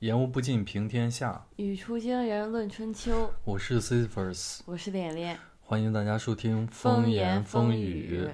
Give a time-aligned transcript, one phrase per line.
[0.00, 1.44] 言无不尽，平天下。
[1.56, 3.30] 语出惊人论春秋。
[3.44, 5.38] 我是 Sisyphus，我是脸脸。
[5.60, 8.26] 欢迎大家收听《风言风语》。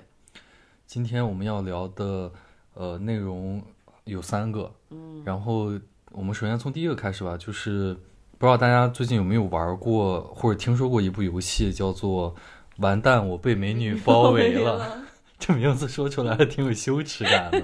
[0.87, 2.31] 今天我们要聊的
[2.75, 3.61] 呃内容
[4.05, 5.73] 有三个，嗯，然后
[6.13, 7.95] 我们首先从第一个开始吧，就是
[8.39, 12.35] 不知道大家最近有没有玩过或者听说过一部游戏，叫做
[12.79, 14.81] 《完蛋，我被美女包围了》。
[15.47, 17.63] 这名字说出来还挺有羞耻感的。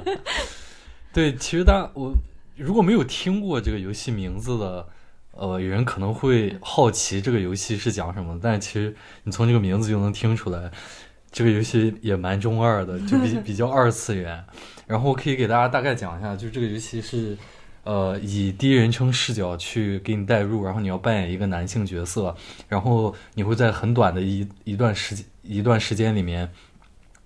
[1.15, 2.15] 对，其实大家我
[2.57, 4.87] 如果没有听过这个游戏名字的，
[5.31, 8.39] 呃，有人可能会好奇这个游戏是讲什么。
[8.43, 8.95] 但其实
[9.25, 10.71] 你从这个名字就能听出来，
[11.33, 14.45] 这个游戏也蛮中二的，就比 比较二次元。
[14.87, 17.35] 然后我可以给大家大概讲一下，就这个游戏是，
[17.85, 22.37] 呃，以第一人称视角去给你代入，然后你要扮演一个男性角色，
[22.69, 26.53] 然后你会在很短的一一段时间一段时间里面。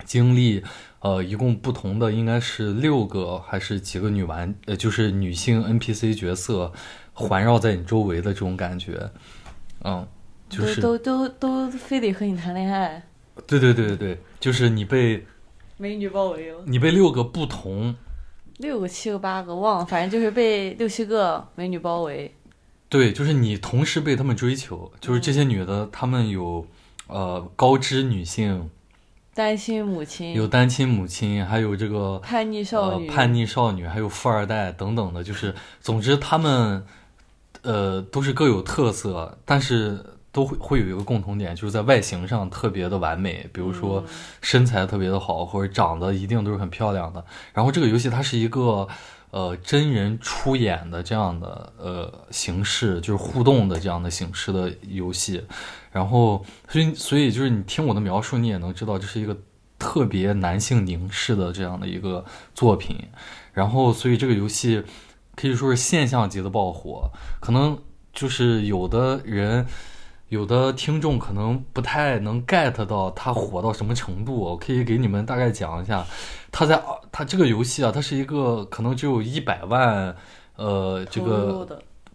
[0.05, 0.63] 经历，
[1.01, 6.73] 呃，一共不同的应该是六个还是几个女玩，呃，就是女性 NPC 角色
[7.13, 9.11] 环绕在你周围的这种感觉，
[9.83, 10.07] 嗯，
[10.49, 13.03] 就是都都都非得和你谈恋爱。
[13.47, 15.27] 对对对对对，就是你被
[15.77, 17.95] 美女包围了，你被六个不同，
[18.59, 22.35] 六个七个八个忘了，反正就是被六七个美女包围。
[22.89, 26.65] 对，就是你同时被他们追求，就是这些女的，她们有
[27.09, 28.71] 呃高知女性。
[29.35, 30.33] 单亲母亲。
[30.33, 36.87] 有单亲母亲，还有这个叛逆少女，叛逆少女，还有富二代等等的，就是总之他们，
[37.63, 39.99] 呃，都是各有特色，但是
[40.31, 44.05] 都会会有一个共同点，就是在外形上特别的完美，比如说
[44.41, 47.25] 身材特别的好，或者长得一定都是很漂亮的。
[47.53, 48.87] 然后这个游戏它是一个
[49.35, 55.43] 呃真人出演的这样的呃形式，就是互动的这样的形式的游戏。
[55.91, 59.37] 然后，所以，所以就是你听我的描述，你也能知道这是一个
[59.77, 62.25] 特别男性凝视的这样的一个
[62.55, 62.97] 作品。
[63.53, 64.85] 然后，所以这个游戏
[65.35, 67.11] 可以说是现象级的爆火。
[67.41, 67.77] 可能
[68.13, 69.67] 就是有的人，
[70.29, 74.35] 有的听众可能不太能 get 到它火到什么程度。
[74.35, 76.07] 我可以给你们大概讲一下，
[76.51, 80.17] 它在它这个游戏啊，它是一个可能只有一百万，
[80.57, 81.67] 呃，这个。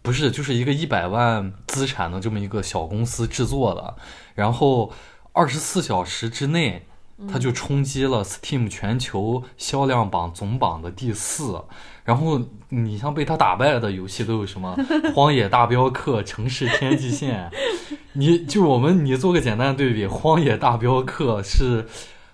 [0.01, 3.95] 不是，就是一个一百万资产的这么一个小公司制作的，
[4.33, 4.91] 然后
[5.33, 6.87] 二十四小时之内，
[7.27, 11.61] 它就冲击了 Steam 全球销量榜总榜的第四。
[12.03, 14.75] 然后你像被它打败的游戏都有什么？
[15.13, 17.49] 《荒野大镖客》《城市天际线》，
[18.13, 21.87] 你就我们你做个简单对比，《荒野大镖客》是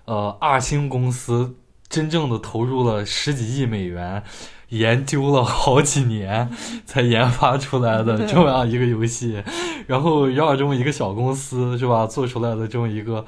[0.06, 1.56] 呃二星公司
[1.88, 4.22] 真正的投入了十几亿美元。
[4.70, 6.50] 研究了好几年
[6.84, 9.40] 才研发出来的这么样一个游戏，
[9.86, 13.24] 然后要这么一个小公司是吧做出来的这么一个，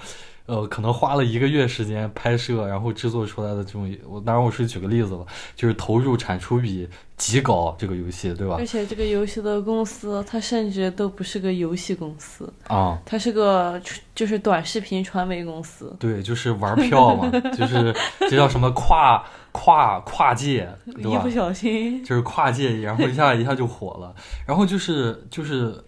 [0.48, 6.88] 呃，可能花了一个月时间拍摄，然后制作出来的这种，我当然我是举个例子了，就是投入产出比
[7.18, 8.56] 极高这个游戏，对吧？
[8.58, 13.80] 而且这个游戏的公司，它甚至都不是个游戏公司啊，它是个
[14.14, 15.94] 就是短视频传媒公司。
[16.00, 19.22] 对，就是玩票嘛，就是这叫什么跨。
[19.50, 21.10] 跨跨界，对吧？
[21.10, 24.14] 一不小心就是跨界，然后一下一下就火了。
[24.46, 25.82] 然后就是就是，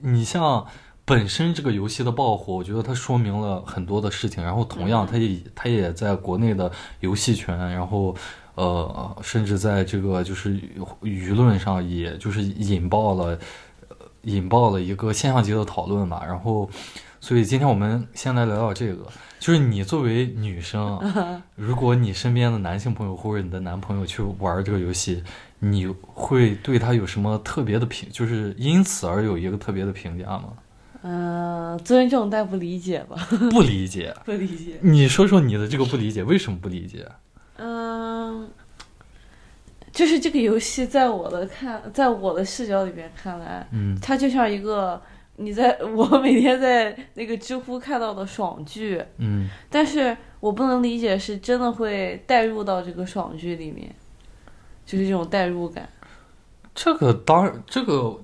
[0.00, 0.66] 你像
[1.12, 4.42] 本身这个游戏的爆火，我觉得它说明了很多的事情。
[4.42, 8.16] 然后同样，它也它也在国内的游戏圈，然后
[8.54, 10.58] 呃，甚至在这个就是
[11.02, 13.38] 舆论上，也就是引爆了
[14.22, 16.22] 引爆了一个现象级的讨论吧。
[16.26, 16.70] 然后，
[17.20, 19.06] 所以今天我们先来聊聊这个。
[19.38, 20.98] 就是你作为女生，
[21.56, 25.22] 如果你身边的男性朋友或者你的男朋友去玩这个游戏，
[25.58, 28.08] 你会对他有什么特别的评？
[28.10, 30.44] 就是因此而有一个特别的评价吗？
[31.02, 33.16] 嗯，尊重但不理解吧。
[33.50, 34.78] 不理解， 不理解。
[34.80, 37.06] 你说说你的这个不理解，为什么不理解？
[37.56, 38.48] 嗯，
[39.92, 45.00] 就是这个游戏在我的看，在我的视角里边看来，嗯，它就像一个。
[45.36, 53.92] 你在我每天在那个知乎看到的爽剧，嗯，但是我不能理解是真的会带入到这个爽剧里面，
[54.84, 55.88] 就是这种代入感。
[56.74, 58.20] 这个当然，这个，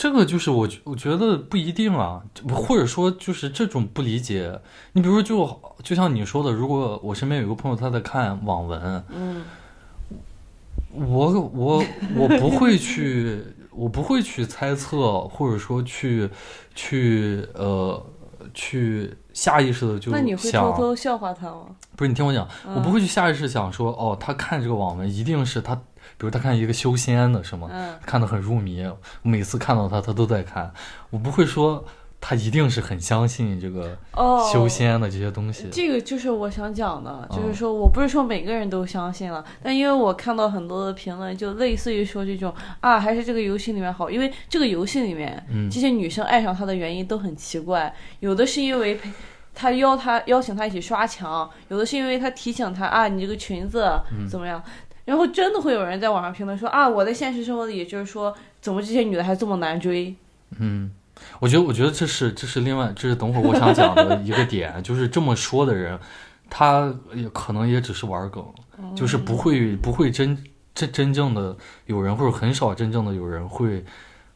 [0.00, 4.58] 这个就是我我觉得不一定啊，或者说就是这种不理解。
[4.94, 9.44] 你比如说，就就像你说的，如果我身边有个朋友他在看网文，嗯，
[10.94, 11.84] 我我
[12.16, 13.44] 我不会去。
[13.72, 16.28] 我不会去猜测，或者说去，
[16.74, 18.04] 去呃，
[18.52, 21.66] 去下意识的就那你会偷偷笑话他吗？
[21.96, 25.80] 不是，你听我讲，我不会去下意识想说，哦，他看这个网文一定是他，
[26.18, 27.68] 比如他看一个修仙的，是吗？
[28.04, 28.86] 看得很入迷。
[29.22, 30.72] 每次看到他，他都在看。
[31.10, 31.84] 我不会说
[32.20, 35.68] 他一定是很相信这个哦，修仙的这些东西。
[35.72, 49.10] 这个就是我想讲的，嗯就是说我不是说每个人都相信了，但因为我看到很多的评论，就类似于说这种啊，还是这个游戏里面好，因为这个游戏里面，嗯这些女生爱上他的原因都很奇怪，有的是因为陪
[49.54, 54.62] 他邀他邀请他一起刷墙，有的是因为他提醒他啊，你这个裙子嗯怎么样。
[55.10, 60.14] 然后真的会有人在网上评论说啊，我在现实生活里就是说，怎么这些女的还这么难追？
[60.60, 60.88] 嗯，
[61.40, 65.98] 我觉得，我觉得这是这是另外，这是等会儿我想讲的一个点， 就是这么说的人，
[66.48, 68.44] 他也可能也只是玩梗，
[68.94, 70.38] 就是不会不会真
[70.76, 73.84] 真真正的有人，或者很少真正的有人会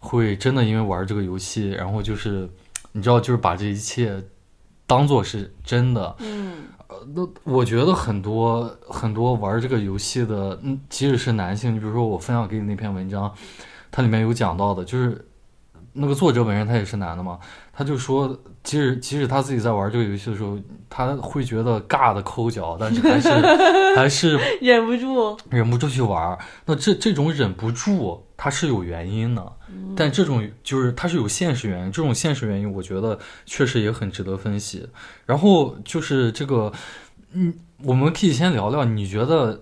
[0.00, 2.50] 会真的因为玩这个游戏，然后就是
[2.90, 4.20] 你知道，就是把这一切
[4.88, 6.16] 当做是真的。
[6.18, 6.64] 嗯
[7.14, 13.32] 那我觉得很多很多玩这个游戏的，嗯，即使是男性，你比如说我分享给你那篇文章，
[13.90, 15.26] 它里面有讲到的，就是
[15.92, 17.38] 那个作者本人他也是男的嘛，
[17.76, 18.28] 他就说，
[18.62, 23.28] 即使即使他自己在玩这个游戏的时候，他会觉得尬的抠脚，但是还是
[23.96, 26.38] 还是忍不住，忍不住去玩。
[26.64, 29.52] 那这这种忍不住，它是有原因的，
[29.96, 31.92] 但这种就是它是有现实原因。
[31.92, 34.88] 这种现实原因，我觉得确实也很值得分析。
[35.26, 36.72] 然后就是这个，
[37.32, 39.60] 嗯，我们可以先聊聊，你觉得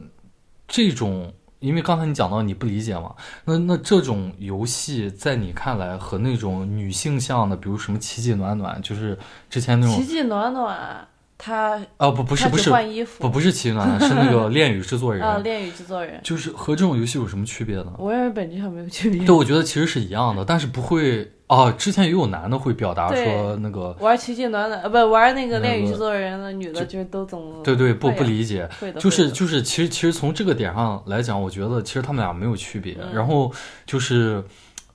[0.69, 1.33] 这种，
[1.63, 3.15] 因为刚才你讲到你不理解嘛，
[3.45, 9.17] 那那这种游戏在你看来和那种女性向的，比如什么奇迹暖暖，就是
[9.49, 15.27] 之前那种奇迹暖暖，它啊不不是不是换衣服不不是奇迹暖暖， 是那个恋与制作人。
[15.27, 17.93] 啊，恋与制作人，就是和这种游戏有什么区别呢？
[17.99, 19.25] 我认为本质上没有区别。
[19.25, 21.71] 对，我觉得其实是一样的，但是不会啊。
[21.73, 28.69] 之前也有男的会表达说那个，玩奇迹暖暖，呃，不玩那个恋与制作人的女的，就是都总对对，不不理解，
[28.99, 32.97] 就是就是其实其实从这个点上来讲，我觉得其实他们俩没有区别。
[33.01, 33.53] 嗯然后
[33.87, 34.43] 就是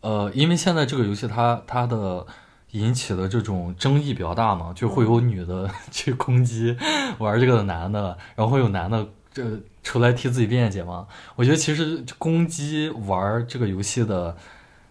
[0.02, 2.26] 呃，因为现在这个游戏它它的。
[2.72, 6.76] 引起的这种争议比较大嘛，就会有女的 去攻击
[7.18, 9.42] 玩这个的男的，然后会有男的这
[9.84, 11.08] 出来替自己辩解嘛。
[11.38, 14.36] 我觉得其实攻击玩这个游戏的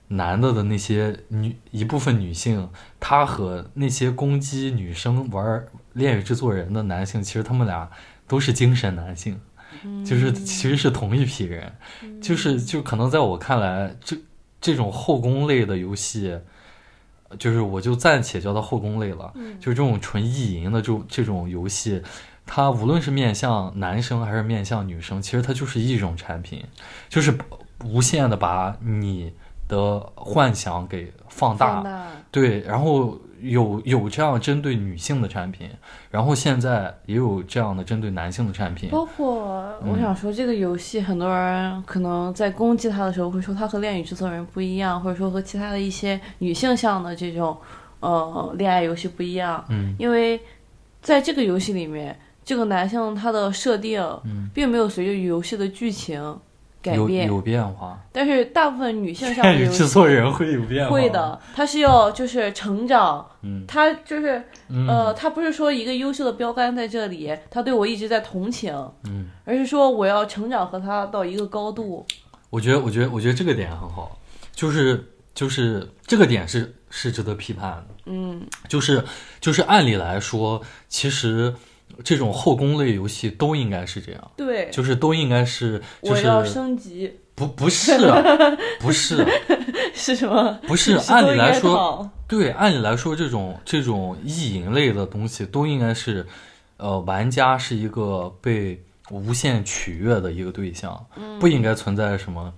[0.08, 2.68] 男的的那些女一部分女性，
[3.00, 5.44] 她和那些攻击女生玩
[5.92, 7.90] 《恋与制作人》的男性，其实他们俩
[8.26, 9.40] 都是精神男性，
[10.04, 11.72] 就是其实是同一批人，
[12.20, 14.16] 就是就可能在我看来，这
[14.60, 16.38] 这种后宫类的游戏。
[17.40, 19.58] 就是我就暂且叫它后宫类了，嗯。
[19.58, 22.00] 就是这种纯意淫的这种这种游戏，
[22.46, 26.64] 它无论是面向男生还是面向女生，其实它就是一种产品，
[27.08, 27.36] 就是
[27.84, 29.32] 无限的把你
[29.68, 35.68] 的幻想给放大，放大，对，然后有有这样针对女性的产品，
[36.10, 39.92] 然后现在也有这样的针对男性的产品，包括嗯。
[39.92, 47.56] 我想说，这个游戏很多人可能在攻击它的时候会说它和恋与制作人不一样，或者说和其他的一些女性向的这种
[48.00, 49.94] 呃恋爱游戏不一样，嗯。
[49.98, 50.40] 因为
[51.02, 56.38] 在这个游戏里面，这个男性他的设定嗯，并没有随着游戏的剧情
[56.86, 63.64] 改有变，有变化，但是大部分女性向的恋与游戏制作人会有变化，会，的，她是要就是成长，嗯。
[63.66, 68.72] 他就是嗯呃，她不是说一个优秀的标杆在这里，她对我一直在同情，
[69.04, 69.28] 嗯。
[69.44, 72.06] 而是说我要成长和她到一个高度。
[72.48, 74.16] 我觉得，我觉得，我觉得这个点很好，
[74.54, 79.04] 就是就是这个点是是值得批判的，嗯，就是
[79.40, 81.52] 就是按理来说，其实
[82.04, 87.12] 这种后宫类游戏都应该是这样，对，就是都应该是就我要是升级。
[87.34, 88.22] 不不是啊
[88.80, 89.22] 不是
[89.94, 90.58] 是什么？
[90.66, 96.26] 不是是按理来说，对，按理来说这种这种意淫类的东西都应该是，
[96.78, 101.38] 呃，玩家是一个被无限取悦的一个对象，嗯。
[101.38, 102.50] 不应该存在什么，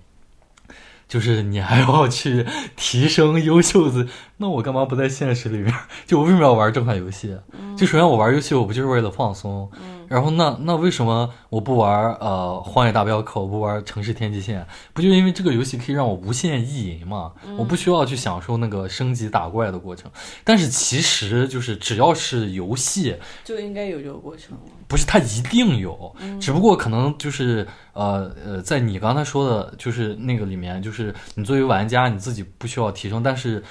[1.09, 2.45] 就是你还要去
[2.77, 5.75] 提升优秀的，那我干嘛不在现实里边？
[6.05, 7.35] 就我为什么要玩这款游戏？
[7.75, 9.69] 就首先我玩游戏，我不就是为了放松？
[10.09, 14.61] 然后那那为什么我不玩呃《荒野大镖客》，我不玩《城市天际线》？
[14.91, 17.31] 不就因为这个游戏可以让我无限意淫嘛？
[17.57, 20.11] 我不需要去享受那个升级打怪的过程。
[20.43, 24.57] 但是其实就是只要是游戏，就应该有这个过程。
[24.87, 33.63] 不是它一定有，只不过可能就是呃呃，在你刚才说的，就是那个里面，就是你作为玩家你自己不需要提升，但是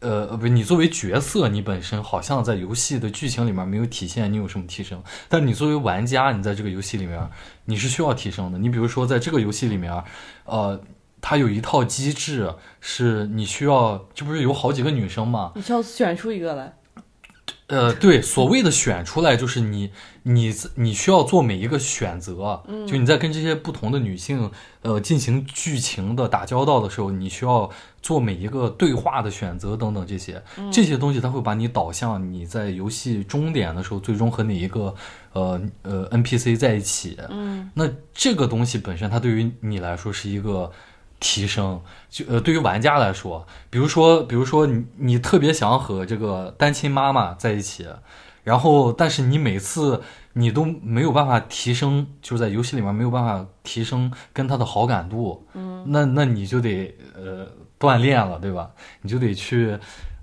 [0.00, 7.20] 呃不是你作为角色，你本身好像在游戏的剧情里面没有体现你有什么提升，但你作为玩家，你在这个游戏里面
[7.64, 8.58] 你是需要提升的。
[8.58, 9.92] 你比如说在这个游戏里面，
[10.44, 10.80] 呃。
[11.20, 15.50] 它有一套机制，是你需要，这不是有好几个女生嘛？
[15.56, 16.72] 你需要选出一个来。
[17.66, 19.90] 呃，对，所谓的选出来就是你，
[20.22, 24.48] 你你需要做每一个选择，嗯就你在跟这些不同的女性
[24.82, 27.68] 呃进行剧情的打交道的时候，你需要
[28.08, 34.94] 做每一个对话的选择等等这些，这些东西它会把你导向你在游戏终点的时候，最终和哪一个
[35.34, 37.18] 呃呃 NPC 在一起。
[37.28, 40.72] 嗯那这个东西本身，它对于你来说是一个
[41.20, 41.78] 提升。
[42.08, 47.86] 就呃，对于玩家来说，比如说，比如说你你特别想和这个单亲妈妈在一起，
[48.42, 50.00] 然后但是你每次
[50.32, 57.46] 你都没有办法提升，就是在游戏里面没有办法提升跟她的好感度，嗯那那你就得呃
[57.78, 58.70] 锻炼了，对吧？
[59.02, 59.78] 你就得去。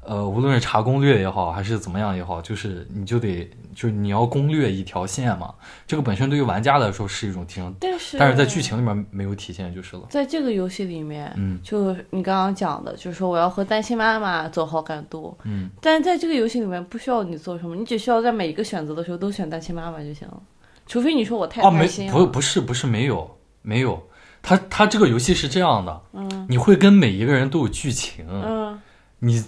[0.07, 3.43] 呃，无论是查攻略也好，还是怎么样也好，就是你就得
[3.73, 5.51] 就是你要攻略一条线嘛。
[5.87, 10.03] 这个本身对于玩家来说是一种提升，但是但是在剧情里面没有体现就是了。
[10.07, 20.39] 在这个游戏里面，嗯就你刚刚讲的，就是说我要和单亲妈妈走好感度，嗯，但是在这个游戏里面不需要你做什么，你只需要在每一个选择的时候都选单亲妈妈就行了，
[20.85, 23.27] 除非你说我太哦，没开心了，不不是不是没有
[23.63, 23.99] 没有，
[24.45, 26.45] 它它这个游戏是这样的，嗯。
[26.47, 28.79] 你会跟每一个人都有剧情，嗯。
[29.17, 29.43] 你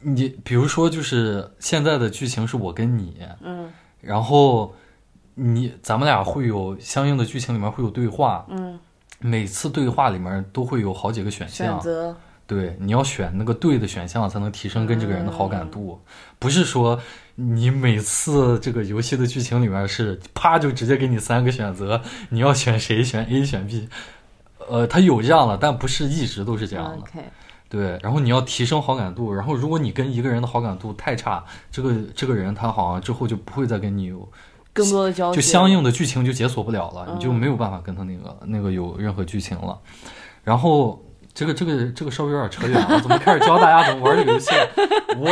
[0.00, 3.72] 你比如说就是现在的剧情是我跟你，嗯。
[4.02, 4.74] 然后
[5.34, 8.78] 你咱们俩会有相应的剧情里面会有对话，嗯，
[9.20, 12.16] 每次对话里面都会有好几个选项，选择。
[12.44, 15.98] 对，你要选那个对的选项才能提升跟这个人的好感度，
[16.38, 17.00] 不是说
[17.36, 23.88] 你每次这个游戏的剧情里面是啪就直接给你三个选择，你要选谁选 A 选 B，
[24.68, 27.22] 呃，他有这样的，但不是一直都是这样的。
[27.68, 34.28] 对，然后你要提升好感度，然后如果你跟一个人的好感度太差，这个这个人他好像之后就不会再跟你有
[34.74, 39.78] 更多的交流，就相应的剧情就解锁不了了，嗯你就没有办法跟他那个那个有任何剧情了。
[40.44, 41.02] 然后
[41.34, 44.68] 这个这个这个稍微有点扯远了，怎么开始教大家怎么玩这个游戏了？
[45.18, 45.30] 我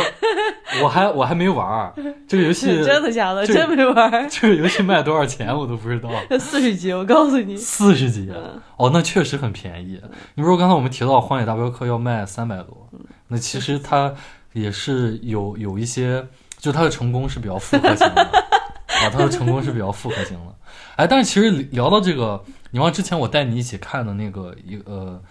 [0.83, 1.93] 我还我还没玩儿
[2.27, 3.45] 这个游戏，真的假的？
[3.45, 6.09] 真没玩，这个游戏卖多少钱我都不知道。
[6.39, 10.01] 四十级，我告诉你，四十几嗯哦，那确实很便宜。
[10.33, 14.13] 你比如说刚才我们提到《荒野大镖客》要卖三百多，嗯那其实它
[14.53, 16.25] 也是有有一些，
[16.57, 18.21] 就它的成功是比较复合型的
[19.01, 20.55] 啊，它的成功是比较复合型的。
[20.95, 25.21] 哎，但是其实聊到这个，你忘之前我带你一起看的那个一呃，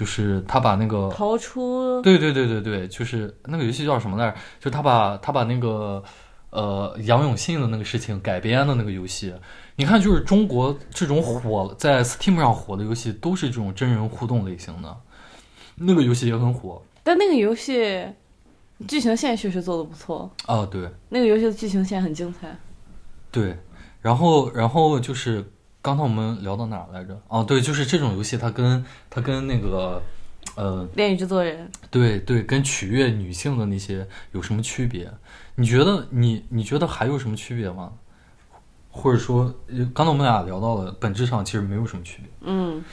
[0.00, 4.36] 就是他把那个逃出对对对对对，就是那个游戏叫什么来着？
[4.58, 6.02] 就他把他把那个
[6.48, 9.34] 呃杨永信的那个事情改编的那个游戏，
[9.76, 14.96] 你看，就是中国这种火在 Steam 上火的游戏，都是这种真人互动类型的，
[15.74, 18.02] 那个游戏也很火但那个游戏
[18.88, 20.64] 剧情线确实做的不错，啊。
[20.64, 22.56] 对那个游戏的剧情线很精彩。
[23.30, 23.54] 对，
[24.00, 25.44] 然后然后就是
[25.82, 27.18] 刚才我们聊到哪儿来着？
[27.28, 30.02] 哦，对，就是这种游戏，它跟它跟那个
[30.56, 35.10] 呃恋与制作人，对对，跟取悦女性的那些有什么区别？
[35.56, 37.92] 你觉得你你觉得还有什么区别吗？
[38.90, 42.30] 或者说，呃刚才我们俩聊到了，本质上其实没有什么区别。
[42.40, 42.84] 嗯，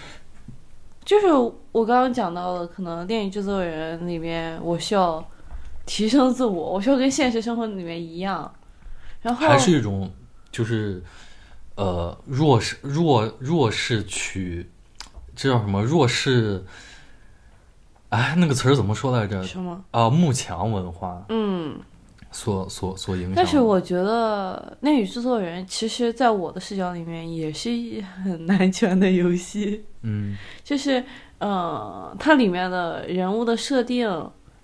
[1.04, 1.28] 就是
[1.72, 5.28] 我刚刚讲到的，可能恋与制作人里面我需要
[5.86, 8.54] 提升自我，我需要跟现实生活里面一样，
[9.22, 10.12] 然后还是一种
[10.52, 11.02] 就是
[11.78, 14.70] 呃弱势弱弱势取，
[15.36, 16.66] 这叫什么弱势？
[18.10, 19.44] 哎，那个词儿怎么说来着？
[19.44, 19.84] 什么？
[19.92, 21.78] 啊，慕强文化嗯，
[22.32, 23.34] 所所所影响。
[23.36, 31.04] 但是我觉得《恋与制作人》其实在我的视角里面也是一很男权的游戏，嗯就是
[31.40, 34.10] 呃，它里面的人物的设定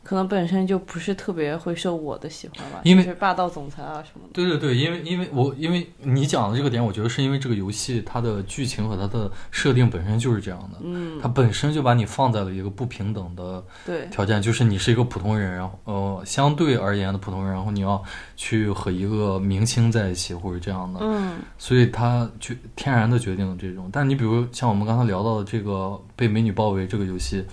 [0.04, 4.34] 可能本身就不是特别会受我的喜欢吧，因为霸道总裁啊什么的。
[4.34, 18.04] 对对对，因为因为我因为你讲的这个点，我觉得是因为这个游戏它的剧情和它的设定本身就是这样的，嗯，它本身就把你放在了一个不平等的对，条件，就是你是一个普通人，然后呃相对而言的普通人，然后你要
[18.36, 23.90] 去和一个明星在一起或者这样的，嗯所以它就天然的决定了这种。
[23.92, 27.46] 但你比如像我们刚才聊到的这个被美女包围这个游戏，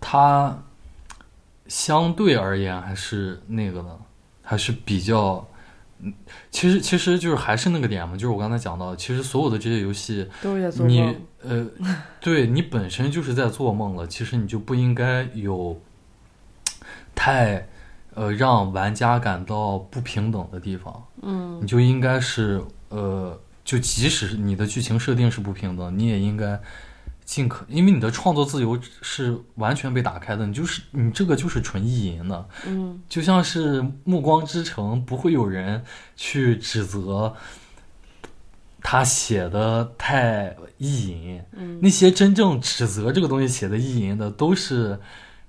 [0.00, 0.56] 它
[1.68, 3.98] 相对而言还是那个的，
[4.42, 5.46] 还是比较。
[6.00, 6.14] 嗯，
[6.48, 11.16] 其实其实就是还是那个点嘛，就是我刚才讲到，其实所有的这些游戏，都做你。
[11.42, 11.66] 呃，
[12.20, 15.80] 对你本身就是在做梦了，其实你就不应该有
[17.16, 17.68] 太
[18.14, 21.04] 呃让玩家感到不平等的地方。
[21.22, 26.60] 嗯你就应该是呃，就即使你的剧情设定是不平等，你也应该
[27.28, 35.84] 尽可，因为你的创作自由是完全被打开的，你就是你这个就是纯意淫的，嗯就像是《暮光之城》，不会有人
[36.16, 37.36] 去指责
[38.80, 44.98] 他写的太意淫，嗯，那些真正指责这个东西写的意淫的，都是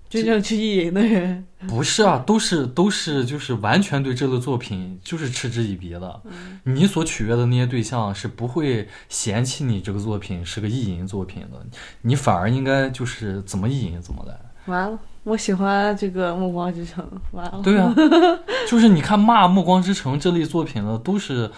[0.09, 2.17] 真正去意淫的人，不是啊？
[2.25, 6.21] 都是都是就是完全对这类作品就是嗤之以鼻的。
[6.25, 11.63] 嗯你所取悦的那些对象是不会嫌弃你这个作品是个意淫作品的，
[12.01, 14.35] 你反而应该就是怎么意淫怎么来。
[14.65, 17.03] 完了，我喜欢这个《暮光之城》，
[17.37, 17.61] 完了。
[17.63, 17.93] 对啊，
[18.67, 21.49] 就是你看骂《暮光之城》这类作品的都是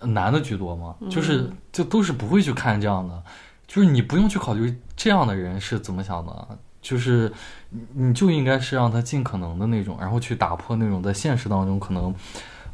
[0.00, 3.22] 男的居多嘛，就是就都是不会去看这样的，
[3.66, 7.32] 就是你不用去考虑这样的人是怎么想的，就是
[7.70, 12.14] 你你就应该是让他尽可能的那种，然后去打破那种在现实当中可能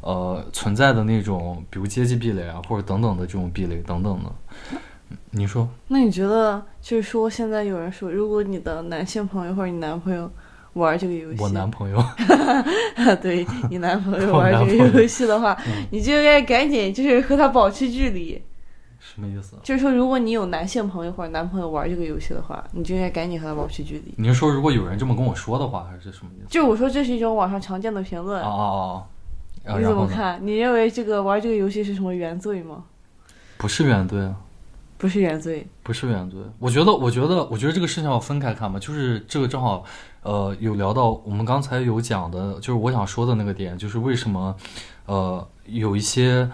[0.01, 4.31] 呃存在的那种，比如阶级壁垒啊，或者等等的这种壁垒等等的。
[5.31, 10.29] 你说，那你觉得，就是说，现在有人说，如果你的男性朋友或者你男朋友
[10.73, 12.03] 玩这个游戏，我男朋友，
[13.21, 15.57] 对你男朋友 玩这个游戏的话，
[15.91, 18.41] 你就应该赶紧就是和他保持距离。
[19.13, 19.55] 什么意思？
[19.63, 24.13] 就是说，如果你有男性朋友或者男朋友玩这个游戏的话，你就应该赶紧和他保持距离。
[24.17, 26.47] 你是说，如果有人这么跟我说的话，还是什么意思？
[26.49, 28.41] 就我说，这是一种网上常见的评论。
[28.41, 29.05] 哦哦
[29.67, 29.77] 哦。
[29.77, 30.39] 你怎么看？
[30.41, 32.83] 你认为这个玩这个游戏是什么原罪吗？
[33.57, 34.35] 不是原罪啊。
[34.97, 36.37] 不是原罪，不是原罪。
[36.59, 38.77] 我觉得，我觉得，我觉得这个事情要分开看嘛。
[38.77, 39.81] 就是这个正好，
[40.23, 44.53] 呃，有聊到我们刚才有讲的，就是我想说的那个点，就是为什么，
[45.05, 46.49] 呃，有一些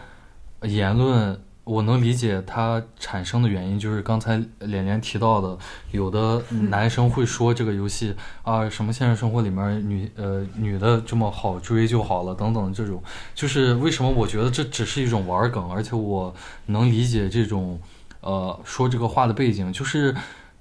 [0.62, 5.58] 言论，我能理解它产生的原因，就是刚才连连提到的，
[5.92, 13.04] 有的男生会说这个游戏啊，什么现实生活里面女呃女的这么好追就好了等等这种，
[13.34, 16.34] 就是为什么我觉得这只是一种玩梗，而且我
[16.68, 17.78] 能理解这种。
[18.22, 20.16] 呃，说这个话的背景就是，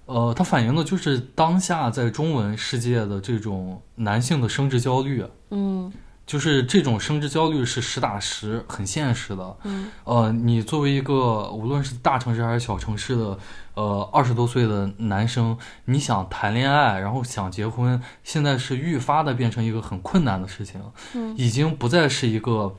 [0.05, 5.25] 呃，它反映的就是当下在中文世界的这种男性的生殖焦虑。
[5.49, 5.91] 嗯，
[6.27, 9.57] 就是这种生殖焦虑是实打实、很现实的。
[9.65, 13.39] 嗯，呃，你作为一个无论是大城市还是小城市的，
[13.75, 20.81] 呃，二十多岁的男生，你想谈恋爱，然后想结婚，现在是愈发的变成一个很困难的事情。
[21.15, 22.75] 嗯，已经不再是一个。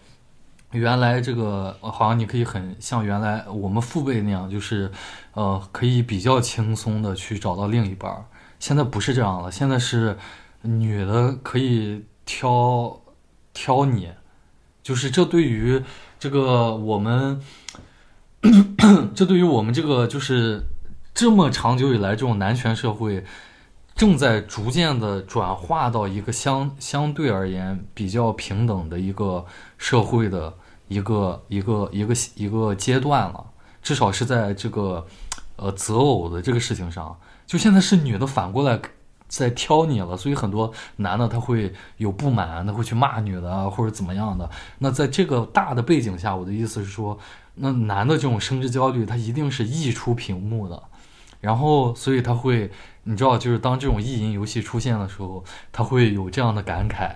[0.71, 4.91] 原来这个好像你可以很像原来我们父辈那样，就是，
[5.33, 8.25] 呃，可以比较轻松的去找到另一半。
[8.59, 10.17] 现在不是这样了，现在是
[10.63, 12.99] 女的可以挑
[13.55, 14.11] 挑你，
[14.83, 15.81] 就是这对于
[16.19, 17.41] 这个我们，
[19.15, 20.61] 这对于我们这个就是
[21.15, 23.25] 这么长久以来这种男权社会。
[23.95, 29.45] 正在逐渐的转化到一个相相对而言比较平等的一个
[29.77, 30.53] 社会的
[30.89, 33.45] 一个一个一个一个阶段了，
[33.81, 35.07] 至少是在这个
[35.55, 38.77] 呃择偶的这个事情上，就现在是女的反过来
[39.37, 44.49] 在挑你了，所以很多男的他会有不满，他会去骂女的啊或者怎么样的。
[44.79, 47.19] 那在这个大的背景下，我的意思是说，
[47.55, 50.81] 那男的这种生殖焦虑，他一定是溢出屏幕的。
[51.41, 52.71] 然后，所以他会，
[53.03, 57.11] 你知道，就是当这种意淫游戏出现的时候，他会有这样的感慨。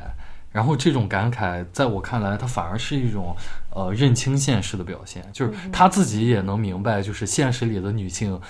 [0.51, 3.35] 然后这种感慨，在我看来，他反而是一种，
[3.69, 5.23] 呃，认清现实的表现。
[5.31, 8.41] 就是他自己也能明白，就是现实里的女性，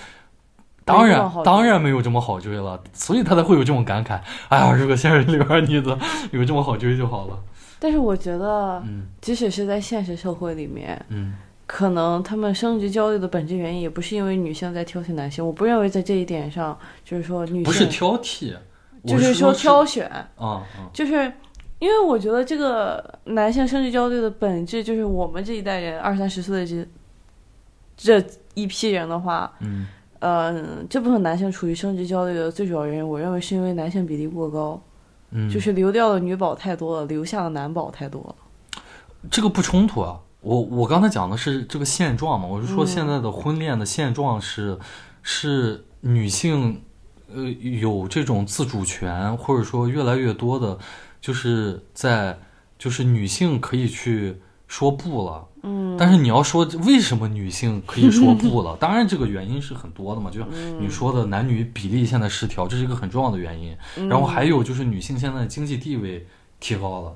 [0.92, 4.20] 当然当然没有这么好追了，所以他才会有这种感慨。
[4.48, 5.98] 哎呀，如果现实里边女的
[6.32, 7.38] 有这么好追就好了。
[7.78, 8.82] 但是我觉得，
[9.20, 11.34] 即使是在现实社会里面，嗯。
[11.72, 18.56] 可能他们生殖焦虑的本质原因也不是因为女性在挑剔男性，我不认为在这一点上就是说女性不是挑剔，
[19.06, 21.32] 就是说挑选啊，就是
[21.78, 26.84] 因为我觉得这个男性生殖焦虑的本质就是我们这一代人二三十岁的这
[28.20, 29.86] 这一批人的话，嗯，
[30.20, 34.80] 呃，这部分男性处于生殖焦虑的最主要原因，我认为是因为男性比例过高，
[35.30, 38.82] 嗯，就是流掉的女宝太多了，留下的男宝太多了，
[39.30, 40.20] 这个不冲突啊。
[40.42, 44.78] 我我刚才讲的是这个现状嘛，我是说现在的婚恋的现状是，
[45.22, 46.82] 是女性，
[47.34, 50.78] 呃，有这种自主权，或者说越来越多的，
[51.20, 52.38] 就是在
[52.78, 60.48] 就是女性可以去说不了，嗯，但是你要说为什么女性可以说不了， 当然这个原因是很多的嘛，就像
[60.80, 63.76] 你说的男女比例现在失调，这是一个很重要的原因，
[64.08, 66.24] 然后还有就是女性现在经济地位
[66.60, 67.12] 提高了。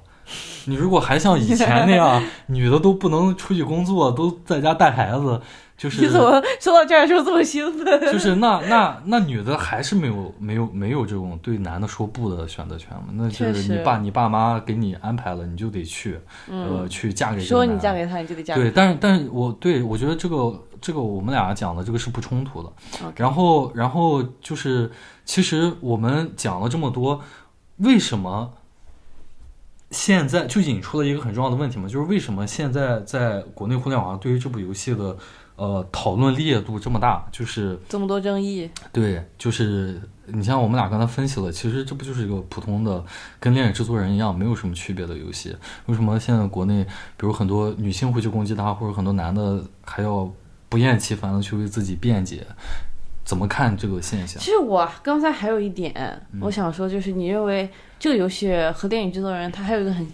[0.64, 5.40] 你如果还像以前那样， 女的都不能出去工作，都在家带孩子，
[5.84, 8.00] 就是你怎么说到这儿时候这么兴奋？
[8.10, 13.08] 就是那那那女的还是没有没有没有这种对男的说不的选择权嘛？
[13.12, 16.18] 那就是你爸你爸妈给你安排了，你就得去，
[16.48, 18.54] 呃，去嫁给说你嫁给他，你就得嫁。
[18.54, 22.72] 对，但是但是我对我觉得这个这个我们俩讲的这个是不冲突的。
[23.16, 24.90] 然后然后就是
[25.26, 27.20] 其实我们讲了这么多，
[27.76, 28.50] 为什么？
[29.90, 35.16] 现在就引出了一个很重要的问题嘛，就是为什么现在在国内互联网上对于这部游戏的
[35.56, 38.68] 呃讨论烈度这么大，就是这么多争议。
[38.92, 43.04] 对，就是你像我们俩刚才分析了，其实这不就是一个普通的
[43.38, 45.54] 跟《恋与制作人》一样没有什么区别的游戏？
[45.86, 46.84] 为什么现在国内，
[47.16, 50.30] 比如很多女性会去攻击他，或者很多男的还要
[50.68, 52.46] 不厌其烦的去为自己辩解？
[53.24, 54.50] 怎么看这个现象其？
[54.50, 55.94] 实我刚才还有一点，
[56.32, 57.66] 嗯我想说，就是你认为
[57.98, 60.06] 这个游戏和电影制作人他还有一个很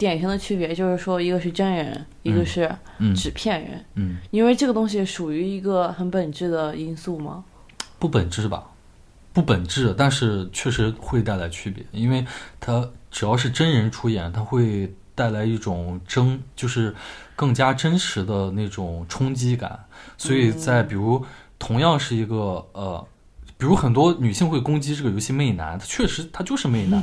[0.00, 3.84] 典型的区别，就是说一个是真人，一个是嗯纸片人。
[3.96, 7.44] 嗯，你认为这个东西属于一个很本质的因素吗？
[7.98, 8.64] 不本质吧？
[9.34, 12.24] 不本质，但是确实会带来区别，因为
[12.58, 16.94] 它只要是真人出演，它会带来一种真，就是
[17.36, 19.84] 更加真实的那种冲击感。
[20.16, 21.22] 所以在比如
[21.58, 23.06] 同样是一个呃。
[23.60, 27.02] 比如很多女性会攻击这个游戏媚男，他确实他就是媚 男，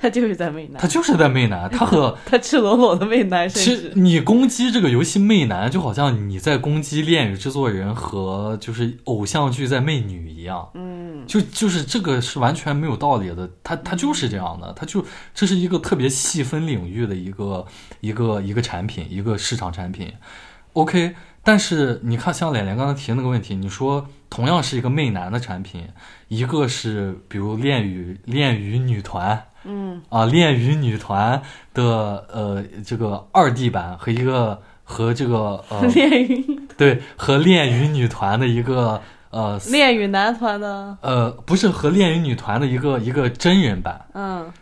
[0.00, 10.68] 他就是在媚男，他就是在媚男，他和他赤裸裸的媚男，其实你攻击这个游戏媚男，就好像你在攻击恋与制作人和就是偶像剧在媚女一样。
[10.74, 17.64] 嗯，就就是这个是完全没有道理的，他他就是这样的，他就这是一个特别细分领域的一个
[18.00, 20.12] 一个一个产品，一个市场产品。
[20.72, 25.86] OK，但是你看，像脸脸刚才提的那个问题，你说同样是一个媚男的产品，
[26.28, 30.02] 一个是比如恋与恋与女团，嗯。
[30.08, 31.40] 啊，恋与女团
[31.72, 44.52] 的呃这个二 D 版和一个和这个呃 恋与对和恋与女团的一个呃恋与男团的，呃不是和恋与女团的一个一个真人版，嗯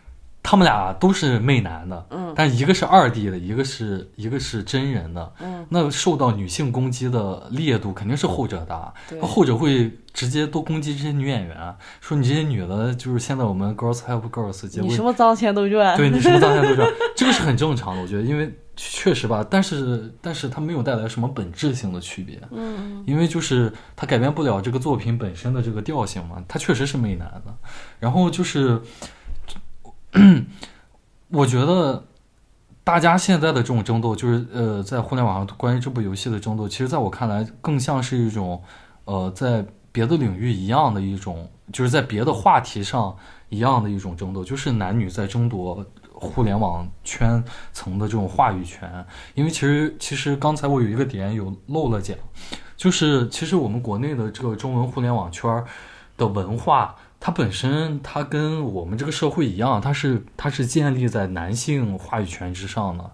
[0.44, 2.32] 他们俩都是媚男的，嗯。
[2.36, 9.20] 但一个是二 D 的，一个是一个是真人的，嗯，那受到女性攻击的烈度肯定是后者大，对。
[9.20, 23.02] 后者会直接都攻击这些女演员，啊说你这些女的，就是现在我们 Girls Help Girls 结你什么脏钱都赚，对你什么脏钱都赚， 这个是很正常的，我觉得，因为确实吧，但是但是它没有带来什么本质性的区别，嗯。
[23.06, 27.54] 因为就是它改变不了这个作品本身的这个调性嘛，它确实是媚男的，
[28.00, 28.80] 然后就是，
[31.28, 32.04] 我觉得
[32.84, 38.62] 大家现在的这种争斗，就是呃，在互联网上关于这部游戏的争斗，其实在我看来更像是一种
[39.04, 43.16] 呃，在别的领域一样的一种，就是在别的话题上
[43.48, 49.04] 一样的一种争斗，就是男女在争夺互联网圈层的这种话语权。
[49.34, 52.16] 因为其实其实刚才我有一个点有漏了讲，
[52.76, 55.64] 就是其实我们国内的这个中文互联网圈
[56.16, 63.10] 的文化，它本身它跟我们这个社会一样，它是它是建立在男性话语权之上的。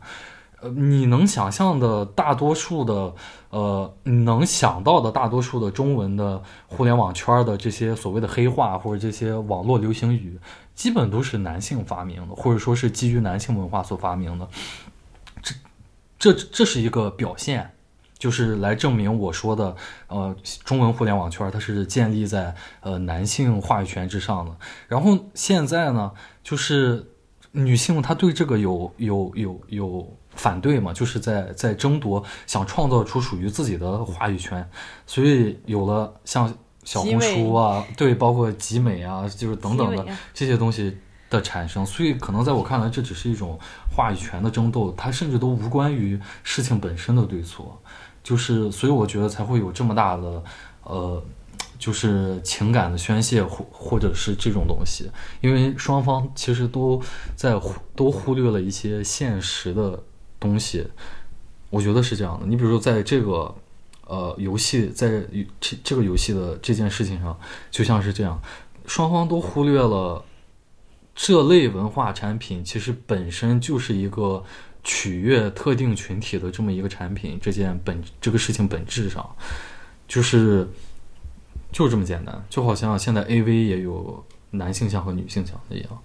[0.62, 3.14] 呃，你能想象的大多数的，
[3.50, 10.36] 呃，你能想到的大多数的中文的互联网圈的这些所谓的黑话或者这些网络流行语，
[10.74, 14.48] 基本都是男性发明的，或者说是基于男性文化所发明的。
[15.40, 15.54] 这
[16.18, 17.70] 这这是一个表现，
[18.20, 19.74] 就是来证明我说的，
[20.08, 24.54] 呃，中文互联网圈它是建立在呃男性话语权之上的。
[24.86, 26.12] 然后现在呢，
[26.44, 27.04] 就是
[27.52, 34.68] 女性她对这个有有有有反对嘛，就是在在争夺，想创造出属于自己的话语权，
[35.06, 36.52] 所以有了像
[36.84, 40.98] 小红书啊，对，包括集美啊，就是等等的啊这些东西
[41.30, 43.58] 的产生，所以可能在我看来，这只是一种
[43.94, 47.80] 话语权的争斗，它甚至都无关于事情本身的对错，
[48.30, 50.42] 就是所以我觉得才会有这么大的
[50.84, 51.22] 呃。
[51.80, 57.02] 就是情感的宣泄，或或者是这种东西，因为双方其实都
[57.34, 59.98] 在忽都忽略了一些现实的
[60.38, 60.86] 东西，
[61.70, 62.44] 我觉得是这样的。
[62.44, 63.54] 你比如说，在这个
[64.06, 65.24] 呃游戏，在
[65.58, 67.34] 这这个游戏的这件事情上，
[67.70, 68.38] 就像是这样，
[68.84, 70.22] 双方都忽略了
[71.14, 74.44] 这类文化产品其实本身就是一个
[74.82, 77.38] 取悦特定群体的这么一个产品。
[77.40, 79.28] 这件本这个事情本质上
[80.08, 80.66] 就是
[81.72, 85.98] 就是这么简单，就好像现在 A V 也有男性向和女性向的一样。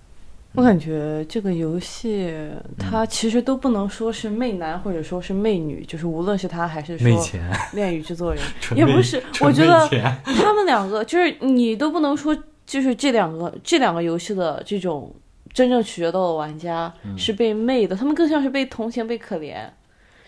[0.53, 2.33] 我感觉这个游戏
[2.79, 7.29] 它其实都不能说是媚男或者说是媚女，就是无论是他还是说
[7.73, 8.41] 恋与制作人，
[8.73, 9.85] 也不是我觉得
[10.23, 12.33] 他们两个就是你都不能说，
[12.65, 15.13] 就是这两个这两个游戏的这种
[15.55, 19.55] 真正取悦到的玩家嗯是被媚的，他们更像是被同情、被可怜。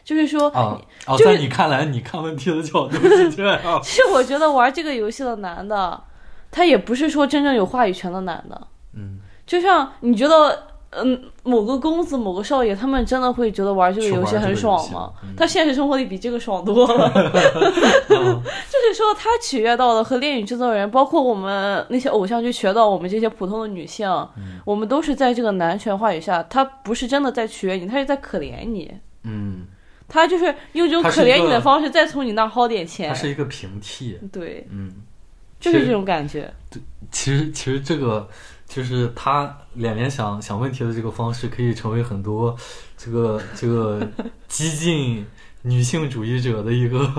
[0.02, 3.60] 就是说，啊啊，就是在你看来，你看问题的角度是这样。
[3.84, 6.02] 其实我觉得玩这个游戏的男的，
[6.50, 8.68] 他也不是说真正有话语权的男的。
[8.94, 15.12] 嗯，就像你觉得，嗯，某个公子、某个少爷，他们真的会觉得玩这个游戏很爽吗？
[15.24, 17.12] 嗯他现实生活里比这个爽多了。
[17.16, 28.92] 嗯 就是说，他取悦到的和恋与制作人，包括我们那些偶像剧取悦到我们这些普通的女性，嗯我们都是在这个男权话语下，他不是真的在取悦你，他是在可怜你。
[29.24, 29.66] 嗯，
[30.08, 34.18] 他就是用这种可怜你的方式再从你那儿薅点它钱，是一个平替。
[34.32, 34.92] 对，嗯，
[35.60, 36.52] 就是这种感觉。
[36.72, 38.28] 对其实其实这个
[38.68, 42.56] 就是他脸脸想想问题的这个方式，可以成为很多
[42.98, 44.06] 这个这个
[44.48, 45.26] 激进
[45.64, 47.10] 女性主义者的一个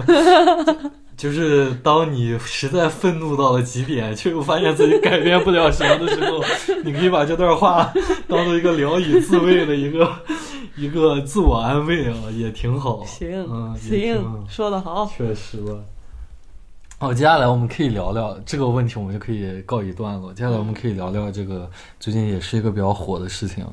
[1.16, 6.40] 就是当你实在愤怒到了极点，却又发现自己改变不了什么的时候，
[6.84, 7.92] 你可以把这段话
[8.28, 10.08] 当做一个聊以自慰的一个
[10.76, 13.04] 一个自我安慰啊，也挺好。
[13.04, 15.10] 行、嗯，也行，说的好。
[15.16, 15.72] 确实吧。
[17.00, 20.34] 好，接下来我们可以聊聊这个问题，我们就可以告一段落。
[20.34, 23.64] 接下来我们可以聊聊这个最近也是一个比较火的事情，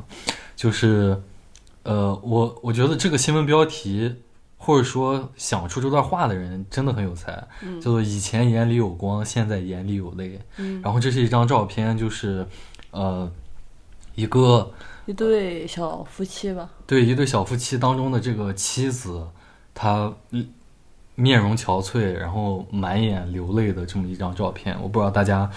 [0.56, 1.20] 就是
[1.82, 4.16] 呃，我我觉得这个新闻标题
[4.58, 7.32] 或者说想出这段话的人真的很有才，
[7.82, 10.40] 叫做“以前眼里有光，现在眼里有泪”。
[10.58, 12.46] 嗯，然后这是一张照片，就是
[12.92, 13.28] 呃
[14.14, 14.72] 一个
[15.08, 16.70] 一对小夫妻吧。
[16.86, 19.26] 对一对小夫妻当中的这个妻子，
[19.74, 20.48] 她嗯
[21.16, 24.78] 面容憔悴，然后满眼流泪的这么一张照片。
[24.82, 25.50] 我不知道大家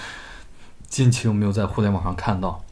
[0.86, 2.62] 近期有没有在互联网上看到。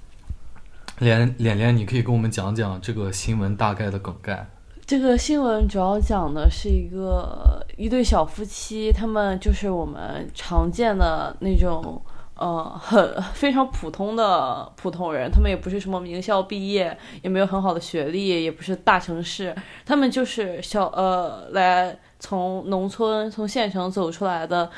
[0.99, 4.49] 连连连，你可以跟我们讲讲这个新闻大概的梗概。
[4.87, 12.01] 这个新闻主要讲的是一个一对小夫妻，他们就是我们常见的那种
[12.37, 24.71] 呃很非常普通的普通人，他们也不是什么名校毕业，也没有很好的学历，也不是大城市，他们就是小呃来从农村从县城走出来的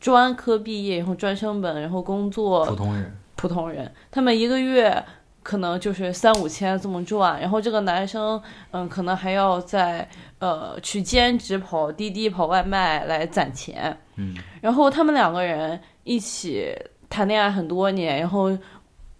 [0.00, 5.02] 专科毕业，然后专升本，然后工作普通人，普通人，他们一个月
[5.42, 10.08] 可能就是三五千这么赚，然后这个男生，嗯，可能还要在
[10.38, 16.74] 呃去兼职跑滴滴、跑外卖来攒钱，嗯，然后他们两个人一起
[17.08, 18.56] 谈恋爱很多年，然后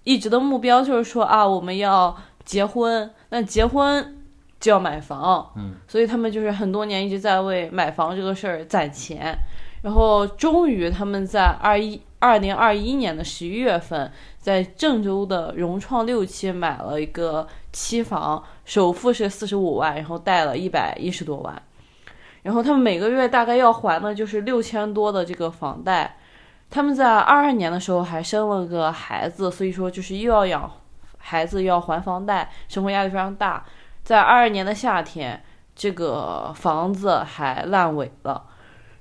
[0.03, 4.24] 一直的目标就是说啊，我们要结婚，那结婚
[4.61, 9.37] 就要买房，嗯，所以他们就是很多年一直在为买房这个事儿攒钱，
[9.83, 21.63] 然后终于他们在二一二零二一年的十一月份，在郑州的融创六期买了一个期房，首付是四十五万，然后贷了一百一十多万，
[22.43, 26.17] 然后他们每个月大概要还的就是六千多的这个房贷。
[26.71, 30.71] 他们在二二年的时候还生了个孩子，所以说就是又要养
[31.19, 33.65] 孩子，又要还房贷，生活压力非常大。
[34.05, 35.43] 在二二年的夏天，
[35.75, 38.45] 这个房子还烂尾了。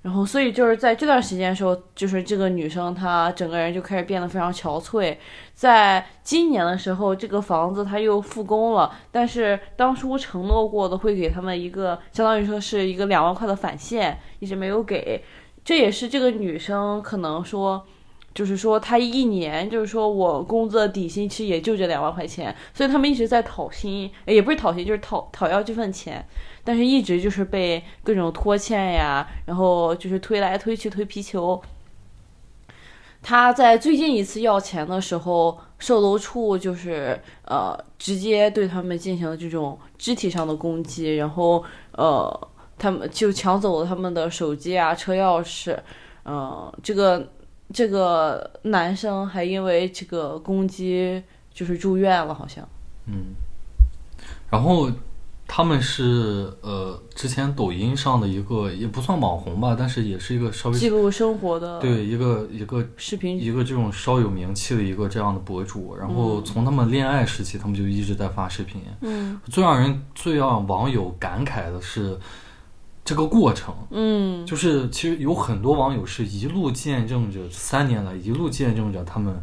[0.02, 5.16] 然后，所以就是在这段时间的时候，就是这个女生她整个人就开始变得非常憔悴。
[5.54, 15.24] 在今年的时候，这个房子她又复工了，但是当初承诺过的会给他们一个，相当于说是一个两万块的返现，一直没有给。
[15.63, 17.86] 这也是这个女生可能说，
[18.34, 26.26] 就是说他一年，就是说我工资的底薪其实也就这两万块钱，所以他们一直在讨薪，也不是讨薪，就是讨讨要这份钱。
[26.63, 31.62] 但是一直就是被各种拖欠呀，然后就是推来推去推皮球。
[33.22, 45.78] 他在最近一次要钱的时候，售楼处就是呃直接对他们进行了这种肢体上的攻击，然后呃他们就抢走了他们的手机啊、车钥匙，
[46.26, 47.26] 嗯、这个
[47.74, 51.22] 这个男生还因为这个攻击
[51.54, 52.68] 就是住院了，好像。
[53.08, 53.34] 嗯，
[54.50, 54.90] 然后
[55.46, 68.82] 他们是呃之前抖音上的一个也不算网红吧，但是也是一个稍微记录生活的对一个一个视频一个这种稍有名气的一个这样的博主，然后从他们恋爱时期，他们就一直在发视频。
[69.02, 72.18] 嗯最让人最让网友感慨的是
[73.06, 74.46] 这个过程，嗯。
[74.46, 79.42] 就是其实有很多网友是一路见证着三年来一路见证着他们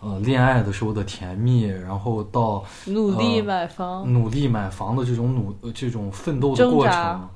[0.00, 7.28] 呃恋爱的时候的甜蜜，然后到努力呃买房，努力买房的这种努呃这种奋斗的过程，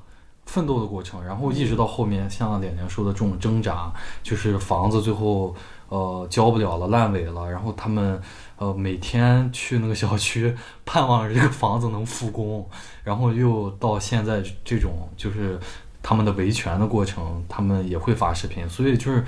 [0.47, 5.55] 奋斗的过程，然后一直到后面像脸脸说的这种挣扎，就是房子最后
[5.89, 8.19] 呃交不了了，烂尾了，然后他们
[8.57, 12.67] 呃每天去那个小区盼望着这个房子能复工，
[13.03, 15.59] 然后又到现在这种就是
[16.01, 19.23] 他们的维权的过程，他们也会发视频，所以就是。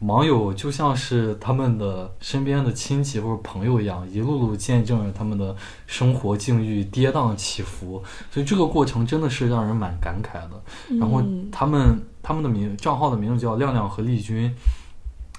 [0.00, 5.54] 网友就像是他们的身边的亲戚或者朋友一样，一路路见证着他们的
[5.86, 10.62] 生活境遇跌宕起伏，所以这个过程真的是让人蛮感慨的。
[10.98, 14.54] 然后嗯他们他们的名账号的名字叫亮亮和丽君，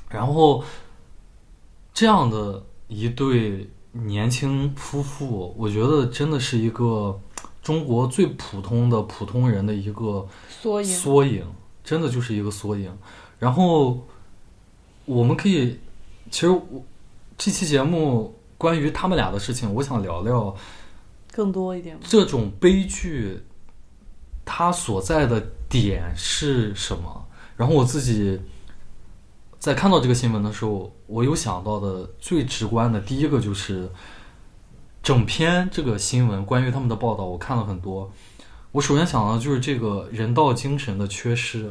[0.10, 0.63] 然后
[1.91, 7.19] 这样的一对年轻夫妇，我觉得真的是一个
[7.63, 11.43] 中国最普通的普通人的一个缩影，缩影，
[11.84, 12.95] 真的就是一个缩影。
[13.39, 14.00] 然后
[15.13, 15.78] 我们可以，
[16.30, 16.82] 其实我
[17.38, 20.56] 这期节目关于他们俩的事情，我想聊聊
[21.34, 21.97] 更多一点。
[22.02, 23.43] 这种悲剧
[24.45, 27.28] 它所在的点是什么。
[27.58, 28.39] 然后我自己
[29.60, 33.89] 在看到这个新闻的时候，我有想到的最直观的第一个就是，
[35.04, 38.10] 整篇这个新闻关于他们的报道，我看了很多。
[38.71, 41.69] 我首先想到的就是这个人道精神的缺失。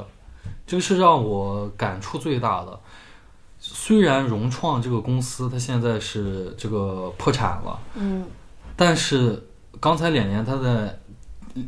[0.67, 2.79] 这个是让我感触最大的。
[3.83, 8.27] 虽然融创这个公司它现在是这个破产了，嗯
[8.77, 9.43] 但是
[9.81, 10.99] 刚才脸脸他在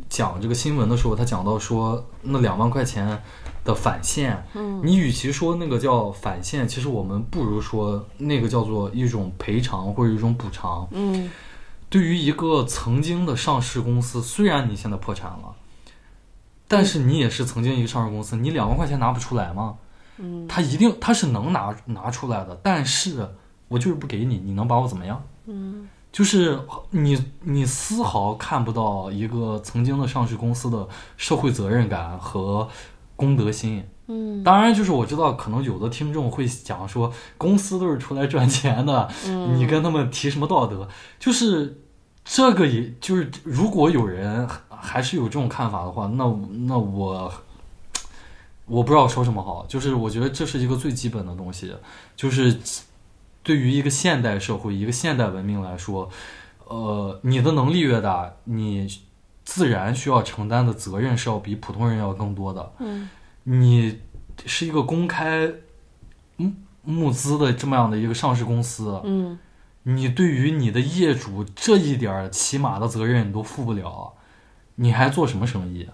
[0.07, 3.19] 讲这个新闻的时候，他讲到说那两万块钱
[3.65, 10.87] 的返现，嗯你与其说那个叫返现，其实我们不如说那个叫做一种赔偿或者一种补偿。
[10.91, 11.31] 嗯
[11.89, 15.55] 对于一个曾经的上市公司，虽然你现在破产了，
[16.67, 19.77] 但是你也是曾经一个上市公司，你两万块钱拿不出来吗？
[20.23, 23.27] 嗯他一定他是能拿拿出来的，但是
[23.67, 25.21] 我就是不给你，你能把我怎么样？
[25.45, 26.59] 嗯就是
[26.91, 32.67] 你你丝毫看不到一个曾经的上市公司的社会责任感和
[33.15, 33.83] 公德心。
[34.07, 40.87] 嗯当然，就是我知道可能有的听众会讲说，公司都是出来赚钱的，嗯你跟他们提什么道德？
[41.19, 41.81] 就是
[42.23, 46.25] 这个，也就是如果有人还是有这种看法的话，那
[46.67, 47.31] 那我
[48.65, 49.65] 我不知道说什么好。
[49.67, 51.75] 就是我觉得这是一个最基本的东西，
[52.15, 52.57] 就是
[53.41, 56.09] 对于一个现代社会、一个现代文明来说，
[56.67, 58.87] 呃，你的能力越大，你
[59.43, 62.71] 自然需要承担的责任是要比普通人要更多的。
[62.79, 63.09] 嗯
[63.43, 63.99] 你
[64.45, 65.51] 是一个公开
[66.37, 69.37] 募募资的这么样的一个上市公司，嗯
[69.83, 74.13] 你对于你的业主这一点起码的责任你都负不了，
[74.75, 75.89] 你还做什么生意？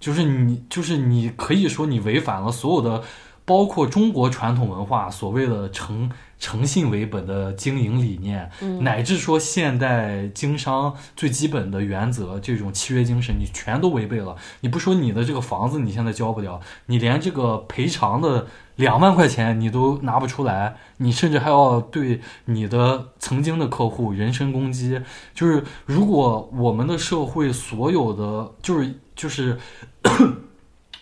[0.00, 3.02] 就是你，就是你可以说你违反了所有的，
[3.44, 14.36] 包括中国传统文化所谓的诚诚信为本的经营理念，嗯乃至说现代经商最基本的原则，这种契约精神，你全都违背了。
[14.60, 25.00] 你不说你的这个房子你现在交不了，你连这个赔偿的两万块钱你都拿不出来，你甚至还要对你的曾经的客户人身攻击。
[25.34, 29.58] 就是如果我们的社会所有的，就是就是。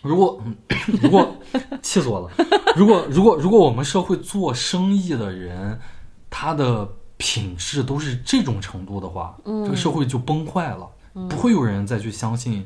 [0.03, 0.41] 如果
[1.01, 1.35] 如果
[1.81, 2.31] 气死我了，
[2.75, 5.77] 如果如果如果我们社会做生意的人，
[6.29, 10.87] 他的品质都是这种程度的话，嗯这个社会就崩坏了，
[11.27, 12.65] 不会有人再去相信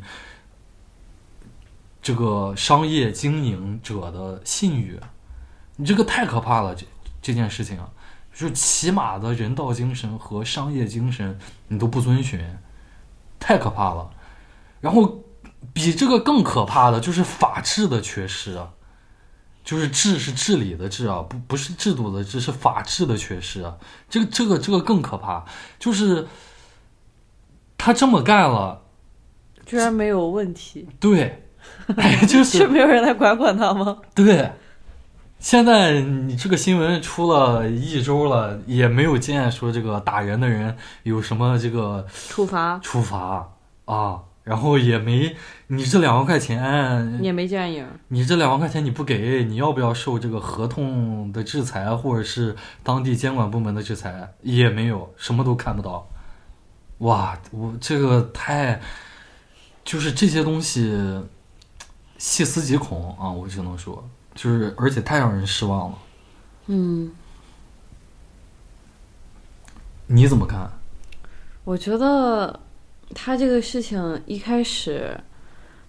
[2.01, 4.99] 这个商业经营者的信誉。
[5.77, 6.85] 你这个太可怕了，这
[7.21, 7.89] 这件事情啊，
[8.33, 12.45] 就是起码的人道精神和商业精神你都不遵循，
[13.39, 14.11] 太可怕了。
[14.81, 15.20] 然后
[15.73, 18.69] 比这个更可怕的就是法治的缺失啊，
[19.63, 23.77] 就是治是治理的治啊，不不是制度的治，是法治的缺失啊。
[24.09, 25.45] 这个这个这个更可怕，
[25.79, 26.27] 就是
[27.77, 28.81] 他这么干了，
[29.65, 31.47] 居然没有问题，对，
[31.97, 33.97] 哎，就是 是没有人来管管他吗？
[34.13, 34.51] 对。
[35.39, 43.49] 现在你这个新闻出了一周了，也没有见说这个打人的人有什么这个处罚处罚
[43.85, 44.19] 啊，
[44.51, 45.33] 然后也没
[45.67, 47.87] 你这两万块钱，也没见影。
[48.09, 54.33] 你这两万块钱你不给，你要不要受这个合同的制裁，或者是当地监管部门的制裁？
[54.41, 56.05] 也没有，什么都看不到。
[56.97, 58.81] 哇，我这个太，
[59.85, 61.23] 就是这些东西
[62.17, 63.31] 细思极恐啊！
[63.31, 65.97] 我只能说，就是而且太让人失望了。
[66.65, 67.09] 嗯，
[70.07, 70.69] 你怎么看？
[71.63, 72.59] 我觉得
[73.13, 75.15] 他这个事情一开始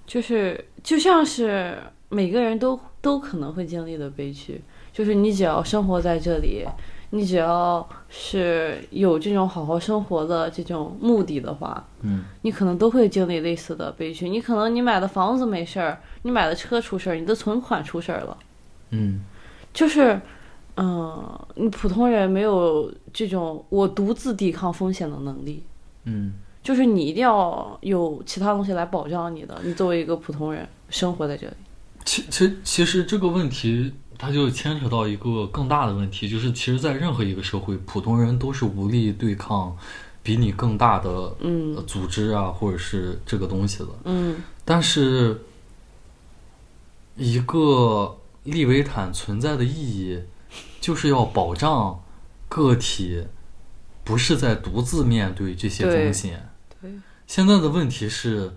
[0.07, 6.67] 就是就像是每个人都都可能会经历的悲剧，就是你只要生活在这里，
[7.11, 14.29] 你只要是有这种好好生活的这种目的的话，嗯你可能都会经历类似的悲剧。
[14.29, 18.37] 你可能你买的房子没事儿，你买的车出事儿，你的存款出事儿了，
[18.91, 19.21] 嗯
[19.73, 20.21] 就是。
[20.75, 25.63] 嗯，你普通人没有这种我独自抵抗风险的能力，
[26.05, 26.33] 嗯
[26.63, 29.61] 就是你一定要有其他东西来保障你的。
[29.65, 31.55] 你作为一个普通人生活在这里，
[32.05, 39.77] 其其其实这个问题，它就牵扯到一个更大的问题，就是其实，在任何一个社会，普通人都是无力对抗
[40.23, 43.89] 比你更大的嗯呃组织啊，或者是这个东西的。
[44.05, 45.43] 嗯但是，
[47.17, 50.21] 一个利维坦存在的意义，
[50.81, 52.01] 就是要保障
[52.49, 53.25] 个体
[54.05, 56.49] 不是在独自面对这些对风险。
[57.33, 58.53] 对，现在的问题是，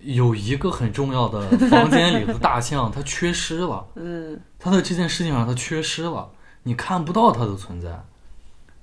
[0.00, 6.28] 有一个很重要的房间里的大象，它缺失了， 嗯它在这件事情上它缺失了，
[6.62, 7.90] 你看不到它的存在。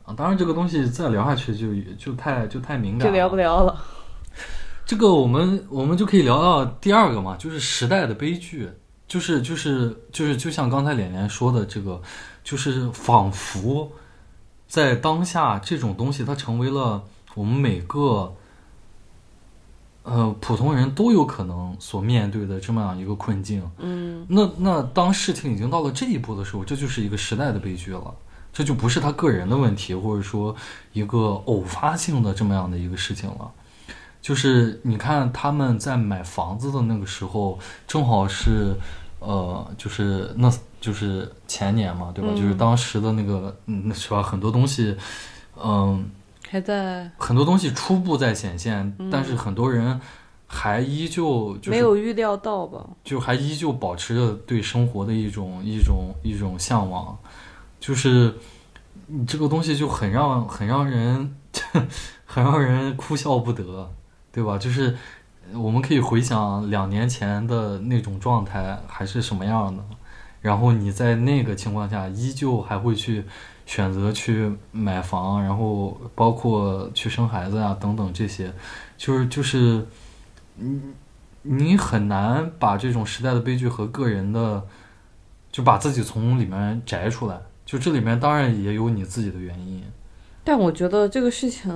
[0.06, 3.82] 啊，当然这个东西再聊下去就就太就太敏感了，就聊不聊了。
[4.86, 8.70] 这个我们我们就可以聊到第二个嘛，就是时代的悲剧，
[9.08, 12.02] 就是就是就是就像刚才脸脸说的这个，
[12.44, 13.90] 就是仿佛
[14.68, 17.02] 在当下这种东西它成为了
[17.34, 18.36] 我们每个
[20.04, 23.64] 呃普通人都有可能所面对的这么样一个困境。
[23.80, 28.14] 嗯那那当事情已经到了这一步的时候，这就是一个时代的悲剧了，
[28.52, 30.56] 这就不是他个人的问题，或者说
[30.92, 33.52] 一个偶发性的这么样的一个事情了。
[34.22, 38.74] 就是你看他们在买房子的那个时候，正好是，
[39.20, 40.50] 呃，就是那
[40.80, 42.32] 就是前年嘛，对吧？
[42.34, 44.24] 嗯就是当时的那个，嗯，是吧？
[44.24, 44.96] 很多东西，
[45.62, 46.06] 嗯、
[46.54, 50.00] 还在很多东西初步在显现，但是很多人
[50.46, 52.88] 还依旧就是没有预料到吧？
[53.04, 57.18] 就还依旧保持着对生活的一种一种一种向往，
[57.80, 58.36] 就是
[59.08, 61.36] 你这个东西就很让很让人
[62.24, 63.92] 很让人哭笑不得，
[64.32, 64.56] 对吧？
[64.56, 64.96] 就是
[65.56, 69.84] 我们可以回想两年前的那种状态还是什么样的，
[70.40, 73.26] 然后你在那个情况下依旧还会去
[73.66, 78.54] 选择去买房，然后包括去生孩子啊等等这些，
[78.98, 79.86] 就是就是
[80.56, 80.82] 你
[81.42, 84.64] 你很难把这种时代的悲剧和个人的，
[85.52, 87.40] 就把自己从里面摘出来。
[87.66, 89.82] 就这里面当然也有你自己的原因，
[90.44, 91.72] 但我觉得这个事情，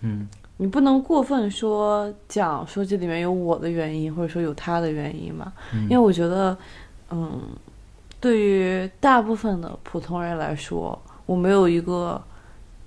[0.00, 0.28] 嗯
[0.58, 5.50] 你不能过分说讲说这里面有我的原因，或者说有他的原因嘛。
[5.72, 6.56] 嗯因为我觉得，
[7.10, 7.40] 嗯，
[8.20, 11.00] 对于大部分的普通人来说，
[11.30, 12.20] 我没有一个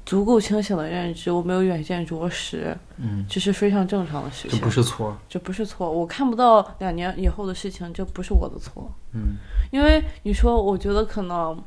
[0.06, 4.60] 足够清醒的认知，我没有远见卓识，嗯，这是非常正常的事情。
[4.60, 8.92] 这不是错，这不是错，我看不到两年以后的事情，这不是我的错。
[9.14, 9.38] 嗯
[9.72, 11.58] 因为你说，我觉得可能，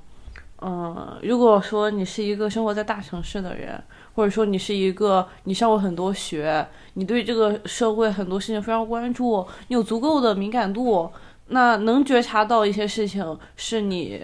[0.60, 3.82] 嗯、如果说你是一个生活在大城市的人，
[4.14, 11.10] 或者说你是一个你上过很多学，你对这个社会很多事情非常关注，你有足够的敏感度，
[11.48, 14.20] 那能觉察到一些事情是你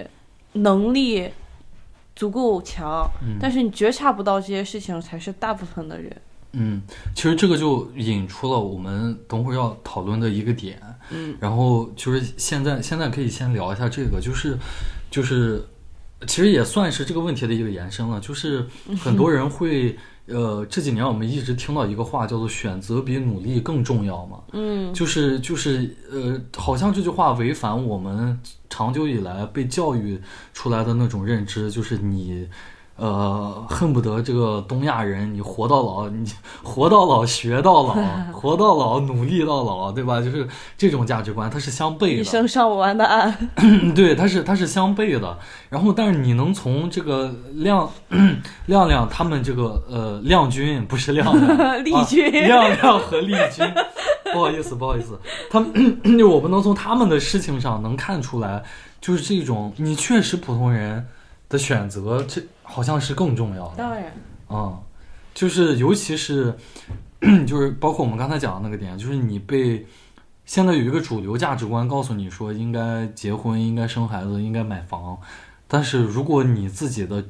[0.52, 1.30] 能力
[2.22, 3.36] 足够强，嗯。
[3.40, 6.16] 但是你觉察不到这些事情，才是大部分的人。
[6.52, 6.80] 嗯，
[7.16, 11.36] 其实这个就引出了我们等会儿要讨论的一个点，嗯。
[11.40, 14.56] 然后就是现在现在可以先聊一下这个，就是
[15.10, 15.66] 就是
[16.28, 18.64] 其实也算是这个问题的一个延伸了，就是
[19.02, 28.38] 很多人会呃这几年我们一直听到一个话叫做选择比努力更重要嘛，嗯就是就是呃，好像这句话违反我们
[28.70, 30.20] 长久以来被教育
[30.52, 32.48] 出来的那种认知，就是你。
[32.96, 36.30] 呃，恨不得这个东亚人，你活到老， 你
[36.62, 37.94] 活到老学到老，
[38.32, 40.20] 活到老努力到老，对吧？
[40.20, 42.20] 就是这种价值观，它是相悖的。
[42.20, 43.34] 一生上不完的岸，
[43.94, 45.38] 对，它是它是相悖的。
[45.68, 47.90] 然后，但是你能从这个亮
[48.66, 53.66] 亮亮他们这个呃亮君不是亮亮 丽君啊亮亮和丽君，
[54.32, 55.18] 不好意思不好意思，
[55.50, 58.62] 他们 就我不能从他们的事情上能看出来，
[59.00, 61.04] 就是这种你确实普通人
[61.52, 63.76] 的选择，这好像是更重要的。
[63.76, 64.10] 当然，
[64.48, 64.82] 嗯，
[65.34, 66.56] 就是尤其是
[67.46, 69.86] 就是包括我们刚才讲的那个点，就是你被
[70.46, 75.18] 现在有一个主流价值观告诉你说应该结婚、应该生孩子、应该买房，
[75.68, 77.22] 但是如果你自己的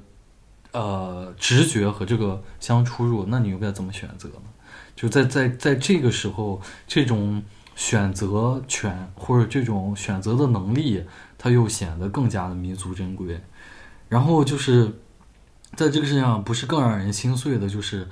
[0.70, 4.49] 呃直觉和这个相出入，那你又该怎么选择呢？
[4.95, 7.43] 就在在在这个时候，这种
[7.75, 11.03] 选择权或者这种选择的能力，
[11.37, 13.41] 它又显得更加的弥足珍贵。
[14.13, 14.93] 然后就是
[15.75, 18.07] 在这个世界上，不是更让人心碎的，就是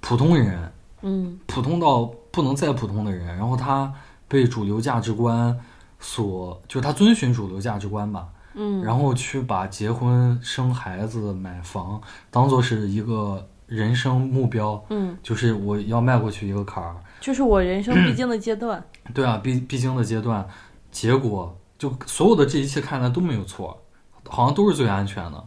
[0.00, 0.70] 普通人，
[1.00, 3.90] 嗯普通到不能再普通的人，然后他
[4.28, 5.58] 被主流价值观
[5.98, 11.98] 所，就是他遵循主流价值观吧，嗯，然后去把结婚、生孩子、买房
[12.30, 16.94] 当做是一个人生目标，嗯，就是我要迈过去一个坎儿。
[17.18, 18.84] 就是我人生必经的阶段。
[19.14, 20.46] 对啊，必必经的阶段，
[20.92, 23.82] 结果就所有的这一切看来都没有错，
[24.30, 25.44] 好像都是最安全的，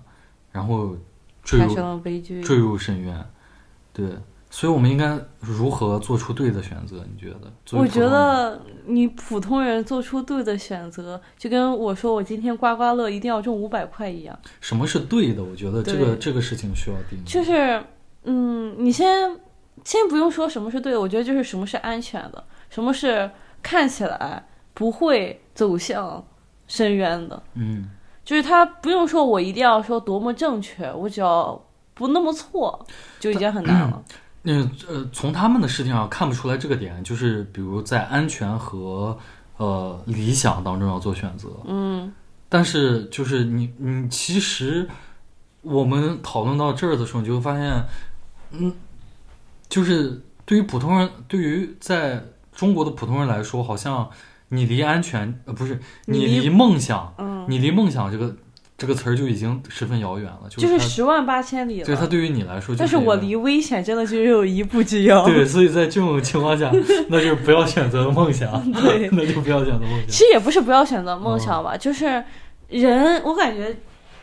[0.51, 0.95] 然后
[1.41, 2.41] 坠入了悲剧。
[2.43, 3.25] 坠入深渊。
[3.91, 4.07] 对，
[4.49, 7.05] 所以我们应该如何做出对的选择？
[7.11, 7.51] 你觉得？
[7.77, 15.43] 我觉得你普通人做出对的选择，就跟我说我今天刮刮乐一定要中五百块一样，什么是对的？
[15.43, 17.23] 我觉得这个这个事情需要定义。
[17.23, 17.83] 就是
[18.23, 19.39] 嗯，你先
[19.83, 23.29] 先不用说什么是对的，我觉得就是什么是安全的，什么是
[23.61, 26.25] 看起来不会走向
[26.67, 27.89] 深渊的，嗯
[28.25, 31.61] 就是他不用说我一定要说多么正确，我只要
[31.93, 32.85] 不那么错，
[33.19, 34.03] 就已经很难了。
[34.41, 34.53] 那
[34.87, 39.17] 呃，从他们的事情上看不出来这个点，就是比如在安全和
[39.57, 41.49] 呃理想当中要做选择。
[41.65, 42.11] 嗯
[42.49, 44.87] 但是就是你你其实
[45.61, 47.83] 我们讨论到这儿的时候，你就会发现，
[48.51, 48.71] 嗯，
[49.69, 54.07] 就是对于普通人，对于在中国的普通人来说，好像
[54.53, 58.35] 你离安全呃不是你你离离梦想，嗯你离梦想这个
[58.77, 61.85] 这个词儿就已经十分遥远了，就就是十万八千里了。
[61.85, 65.25] 对它对于你来说，但是但是我离危险真的就有一步之遥。
[65.25, 66.71] 对，所以在这种情况下，
[67.09, 70.07] 那就是不要选择梦想，对 那就不要选择梦想。
[70.07, 72.23] 其实也不是不要选择梦想吧，就是
[72.69, 73.75] 人，我感觉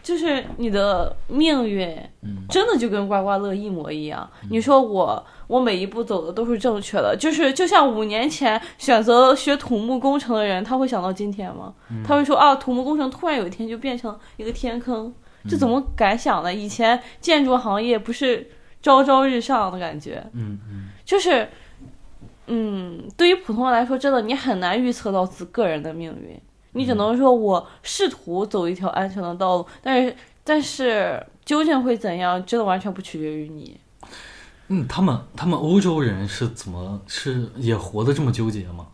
[0.02, 1.88] 就是你的命运
[2.22, 4.28] 嗯真的就跟刮刮乐一模一样。
[4.50, 11.74] 你说我我每一步走的都是正确的，就是就像五年前选择学土木工程的人，他会想到今天吗？
[11.90, 15.12] 嗯他会说啊，土木工程突然有一天就变成一个天坑，
[15.48, 16.52] 这怎么敢想呢？
[16.52, 18.50] 以前建筑行业不是
[18.82, 21.48] 朝朝日上的感觉，嗯嗯就是，
[22.46, 26.40] 嗯，对于普通人来说，真的你很难预测到自个人的命运。
[26.72, 33.78] 你只能说我试图走一条安全的道路，但是但是究竟会怎样，真的完全不取决于你。
[34.68, 38.86] 嗯，他们他们欧洲人是怎么是也活得这么纠结吗？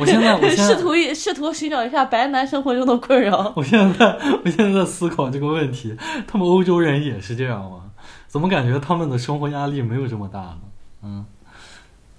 [0.00, 3.52] 我现在我现在 试图试图寻找一下白男生活中的困扰。
[3.56, 5.96] 我现在我现在在思考这个问题，
[6.26, 7.90] 他们欧洲人也是这样吗？
[8.26, 10.60] 怎么感觉他们的生活压力没有这么大呢？
[11.02, 11.26] 嗯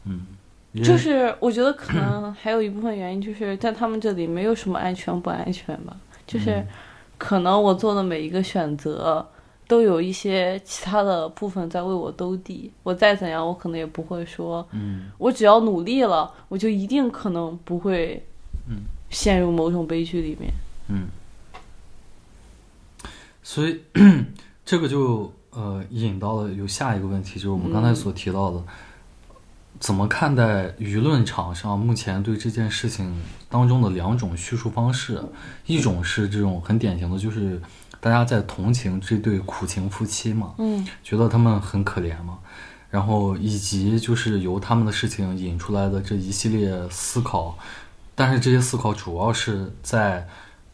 [0.06, 0.35] 嗯，也
[0.84, 5.96] 就是我觉得可能还有一部分原因，就是在他们这里没有什么安全不安全吧，
[6.28, 6.68] 就是嗯。
[7.18, 9.26] 可能我做的每一个选择
[9.70, 12.70] 都有一些其他的部分在为我兜底。
[12.84, 15.10] 我再怎样，我可能也不会说，嗯。
[15.18, 18.22] 我只要努力了，我就一定可能不会
[18.68, 20.52] 嗯陷入某种悲剧里面。
[20.90, 21.08] 嗯，
[23.42, 23.80] 所以
[24.66, 28.62] 这个就呃引到了有下一个问题，就是我们刚才所提到的，
[29.80, 33.14] 怎么看待舆论场上目前对这件事情
[33.50, 35.22] 当中的两种叙述方式？
[35.66, 37.62] 一种是这种很典型的，就是
[38.00, 42.38] 大家在同情这对苦情夫妻嘛，嗯觉得他们很可怜嘛，
[42.90, 47.58] 然后以及就是由他们的事情引出来的这一系列思考，
[48.16, 50.28] 但是这些思考主要是在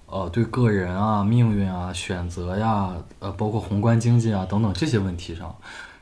[0.06, 5.56] 呃对个人啊、命运啊、选择呀、呃包括宏观经济啊等等这些问题上。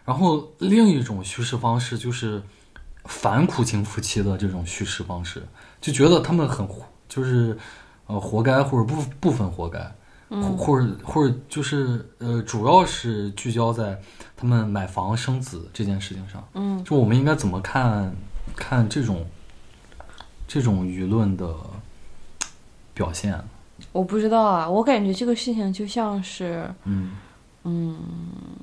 [0.03, 2.41] 然后另一种叙事方式就是
[3.10, 5.43] 反苦情夫妻的这种叙事方式，
[5.82, 6.66] 就觉得他们很
[7.10, 7.57] 就是
[8.07, 9.91] 呃活该或者部部分活该。
[10.30, 13.99] 或或者或者就是呃，主要是聚焦在
[14.38, 16.47] 他们买房生子这件事情上。
[16.53, 18.16] 嗯，就我们应该怎么看
[18.55, 19.26] 看这种
[20.47, 21.51] 这种舆论的
[22.93, 23.43] 表现？
[23.91, 27.10] 我不知道啊，我感觉这个事情就像是嗯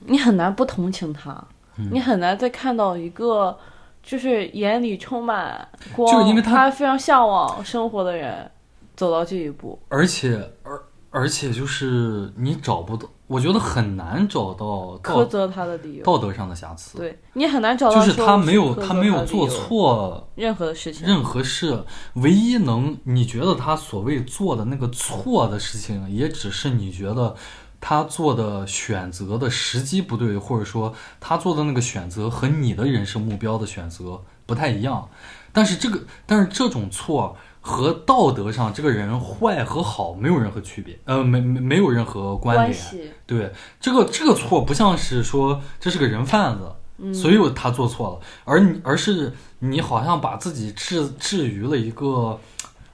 [0.07, 1.33] 你很难不同情他，
[1.79, 3.59] 嗯你很难再看到一个
[4.07, 8.49] 就是眼里充满光，就是因为他他非常向往生活的人
[8.95, 9.77] 走到这一步。
[9.89, 10.81] 而且而
[11.11, 16.99] 而且就是你找不到，我觉得很难找到苛责他的理由，道德上的瑕疵。
[16.99, 21.83] 对你很难找到就是他没有他没有做错任何的事情，任何事，
[22.15, 27.35] 唯一能你觉得他所谓做的那个错的事情，也只是你觉得
[27.81, 35.09] 他做的选择的时机不对，或者说他做的那个选择和你的人生目标的选择不太一样。
[35.53, 42.79] 但是这个，但是这种错和道德上这个人坏和好没有任何区别，呃，没没没有任何关联。
[42.79, 52.39] 关，对，这个这个错不像是说这是个人贩子，嗯所以他做错了，而你而是你好像把自己置置于了一个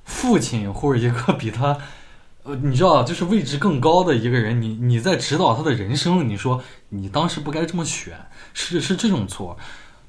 [0.04, 1.76] 父亲或者一个比他，
[2.44, 8.14] 呃，你知道，就是位置更高的一个人，你你在指导他的人生，你说你当时不该这么选，
[8.52, 9.56] 是是这种错。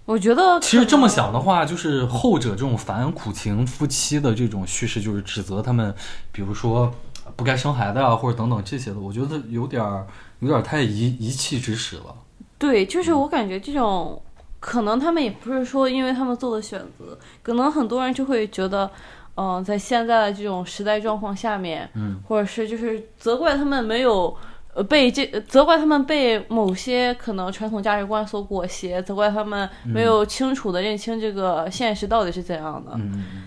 [0.06, 5.94] 我觉得其实这么想的话，就是后者这种反苦情夫妻的这种叙事，就是指责他们，
[6.32, 6.92] 比如说
[7.36, 10.08] 不该生孩子啊，或者等等这些的，我觉得有点儿
[10.40, 12.16] 有点儿太一一气之使了。
[12.58, 14.22] 对，就是我感觉这种
[14.60, 18.90] 可能他们也不是说因为他们做的选择，可能很多人就会觉得，
[19.36, 24.36] 嗯、在现在的这种时代状况下面，嗯，或者是就是责怪他们没有。
[24.76, 33.00] 呃，被这呃责怪他们被某些可能传统价值观所裹挟，责怪他们没有清楚的认清这个现实到底是怎样的。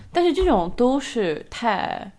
[0.09, 2.09] 但是这种都是太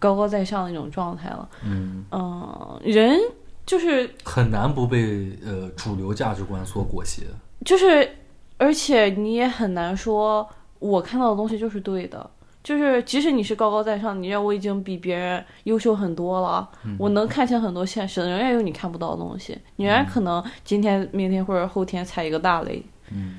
[0.00, 1.48] 高高在上的一种状态了。
[1.64, 3.16] 嗯，嗯，人
[3.64, 7.22] 就是很难不被呃主流价值观所裹挟。
[7.64, 8.16] 就是，
[8.56, 10.44] 而且你也很难说
[10.80, 12.28] 我看到的东西就是对的。
[12.66, 22.84] 就是即使你是高高在上，你认为我已经比别人优秀很多了，我能看清很多现实，仍然有你看不到的东西，你仍然可能今天、明天或者后天踩一个大雷。
[23.12, 23.36] 嗯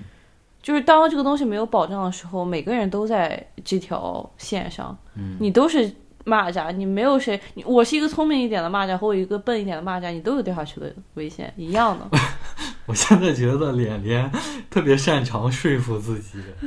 [0.61, 5.85] 就是当这个东西没有保障的时候，每个人都在这条线上，嗯你都是
[6.25, 12.17] 蚂蚱，你没有谁，我是一个聪明一点的蚂蚱和我一个笨一点的蚂蚱，你都有掉下去的危险，一样的。
[12.87, 14.31] 我现在觉得脸脸
[14.69, 16.39] 特别擅长说服自己，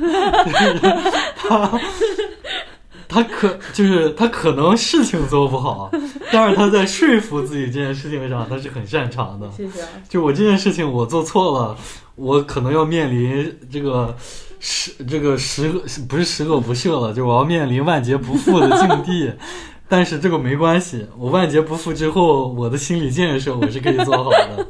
[3.11, 5.91] 他可就是他可能事情做不好，
[6.31, 9.51] 但是他在说服自己这件事情上他是很擅长的。
[9.51, 9.89] 谢谢啊。
[10.07, 11.77] 就我这件事情我做错了，
[12.15, 14.15] 我可能要面临这个
[14.61, 19.29] 十这个十恶不是十恶不赦了，就我要面临万劫不复的境地。
[19.89, 24.67] 但是这个没关系，我万劫不复之后，我的心理建设我是可以做好的。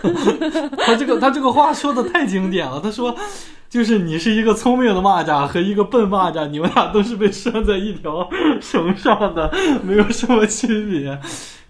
[0.78, 3.14] 他这个他这个话说的太经典了，他说。
[3.72, 8.28] 就是你是一个聪明的蚂蚱和一个笨蚂蚱，你们俩都是被拴在一条
[8.60, 9.50] 绳上的，
[9.82, 11.18] 没有什么区别。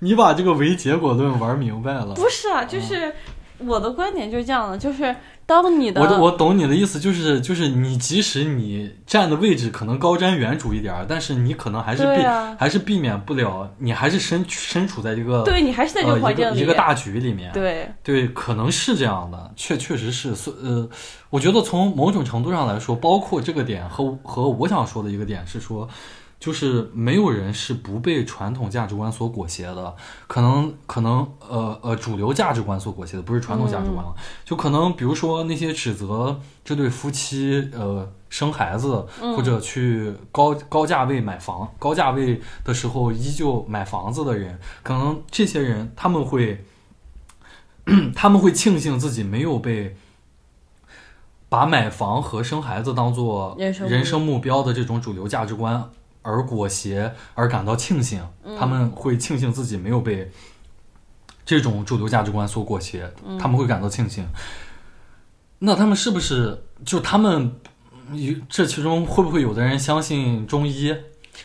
[0.00, 2.14] 你把这个唯结果论玩明白了？
[2.16, 3.14] 不是啊，就是
[3.58, 5.14] 我的观点就是这样的，就是
[5.46, 12.22] 当你的我我懂你的意思，就是就是你即使你站的位置可能高瞻远瞩一点，但是你可能还是避
[12.58, 17.52] 还是避免不了，你还是身身处在这个对你还是在这个环境里一个大局里面。
[17.52, 20.32] 对对，可能是这样的，确确实是，
[20.62, 20.88] 呃。
[21.30, 25.88] 我觉得从某种程度上来说，包括这个点和和我想说的一个点是说，
[26.42, 29.94] 就是没有人是不被传统价值观所裹挟的，
[30.26, 34.12] 可能可能呃呃主流价值观所裹挟的不是传统价值观了，
[34.44, 46.64] 就可能比如说那些指责这对夫妻呃生孩子或者去高高价位买房高价位的时候依旧买房子的人，可能这些人他们会
[48.16, 49.96] 他们会庆幸自己没有被。
[51.48, 55.90] 把买房和生孩子当做人生目标的这种主流价值观
[56.22, 58.26] 而裹挟，而感到庆幸，
[58.58, 60.30] 他们会庆幸自己没有被
[61.44, 64.26] 这种主流价值观所裹挟，他们会感到庆幸。
[65.58, 67.52] 那他们是不是就他们？
[68.48, 70.94] 这其中会不会有的人相信中医？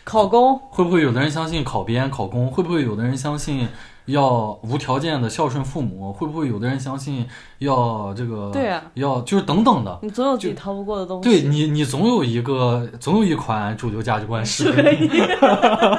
[0.04, 0.58] 考公？
[0.70, 2.52] 会不会有的人相信考编、考公？
[2.52, 3.70] 会不会有的人相信？
[4.08, 7.28] 要无条件的孝顺父母，会不会有的人相信
[7.60, 8.50] 要这个？
[8.52, 10.00] 对啊，要就是等等的。
[10.02, 11.30] 你总有自己逃不过的东西。
[11.30, 15.08] 对你，你总有一个，总有一款主流价值观是 可以。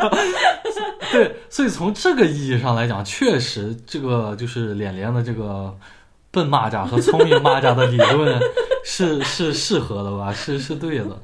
[1.13, 5.75] 对，所以从这个意义上来讲，确实这个就是脸脸的这个
[6.31, 8.41] 笨蚂蚱和聪明蚂蚱的理论
[8.85, 10.33] 是是适合的吧？
[10.33, 11.23] 是是对的，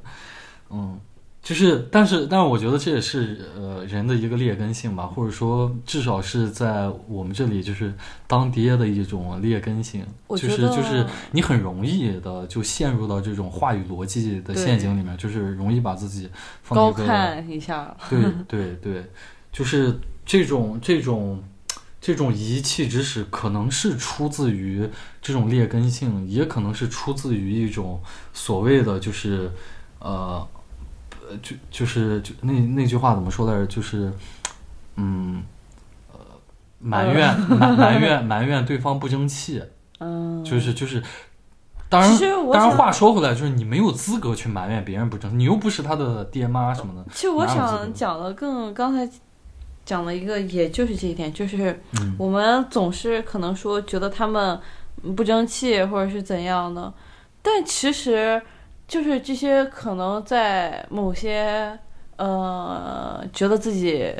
[0.71, 1.01] 嗯。
[1.45, 7.93] 就是，但是，但是，我觉得这也是呃人的一个劣根性吧，或者说至少是在我们这里就是
[8.27, 16.31] 当爹的一种劣根性，就是就是你很容易的就陷入到这种话语逻辑的陷阱里面，就是容易把自己
[16.67, 17.95] 高看一下。
[18.09, 19.05] 对对对，
[19.53, 21.45] 就是这种这种
[22.01, 24.89] 这种遗弃之使，可能是出自于
[25.21, 28.01] 这种劣根性，也可能是出自于一种
[28.33, 29.53] 所谓的就是
[29.99, 30.49] 呃。
[31.43, 33.67] 就就是就那那句话怎么说来着？
[33.67, 34.13] 就是，
[34.97, 35.43] 嗯，
[36.13, 36.19] 呃，
[36.79, 39.63] 埋怨埋 埋怨埋怨对方不争气。
[40.01, 41.03] 嗯，就是就是，
[41.89, 42.19] 当然
[42.53, 47.05] 当然话说回来，就是你没有资格去埋怨别人不争，你又不是他的爹妈什么的。
[47.13, 49.09] 其实我想讲的更刚才
[49.85, 51.81] 讲了一个，也就是这一点，就是
[52.19, 54.61] 我们总是可能说觉得他们
[55.17, 56.93] 不争气或者是怎样的，
[57.43, 58.43] 但其实。
[58.87, 61.79] 就是这些可能在某些
[62.17, 64.15] 呃觉得自己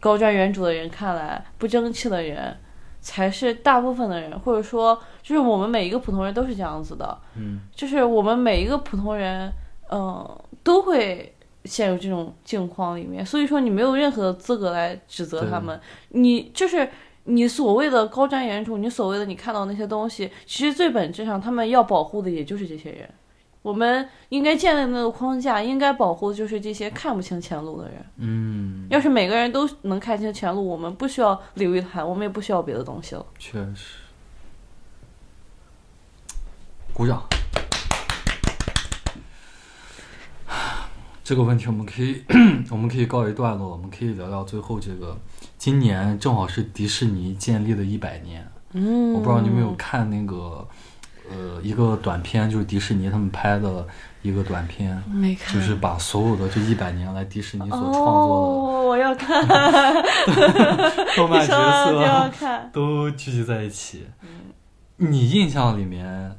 [0.00, 2.56] 高瞻远瞩的人看来不争气的人，
[3.00, 7.18] 才是大部分的人，或者说就是我们每一个普通人都是这样子的。
[7.36, 9.52] 嗯，就是我们每一个普通人，
[9.90, 13.24] 嗯，都会陷入这种境况里面。
[13.24, 15.80] 所以说，你没有任何的资格来指责他们。
[16.10, 16.88] 你就是
[17.24, 23.08] 你所谓的高瞻远瞩，你所谓的你看到那些东西，其实最本质上，他们要保护的也就是这些人。
[23.62, 28.04] 我们应该建立那个框架，应该保护的就是这些看不清前路的人。
[28.16, 33.24] 嗯，要是每个人都能看清前路，我们不需要刘玉谈，我们也不需要别的东西了。
[33.38, 33.98] 确实，
[36.92, 37.22] 鼓掌。
[41.22, 42.20] 这个问题我们可以，
[42.68, 43.70] 我们可以告一段落。
[43.70, 45.16] 我们可以聊聊最后这个，
[45.56, 48.44] 今年正好是迪士尼建立的一百年。
[48.72, 50.66] 嗯，我不知道你有没有看那个。
[51.30, 53.86] 呃，一个短片就是迪士尼他们拍的
[54.22, 59.46] 一个短片，没看，就是把所有的这一百年来迪士尼所创作的，我要看，
[61.16, 64.06] 动漫角色都聚集在一起。
[64.96, 66.36] 你印象里面？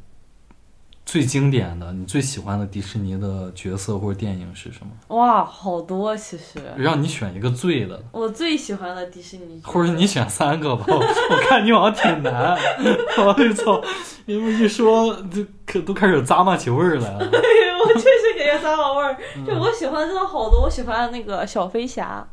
[1.14, 5.16] 最经典的，你最喜欢的迪士尼的角色或者电影是什么？
[5.16, 6.60] 哇，好多其实。
[6.76, 8.02] 让你选一个最的。
[8.12, 9.62] 我最喜欢的迪士尼。
[9.64, 12.58] 或者你选三个吧，我 看你好像挺难。
[13.24, 13.80] 我操，
[14.26, 17.20] 你们一说就可都开始咂巴起味儿来了。
[17.30, 22.28] 我确实感觉咂巴味儿，就我喜欢真的好多，我喜欢那个小飞侠。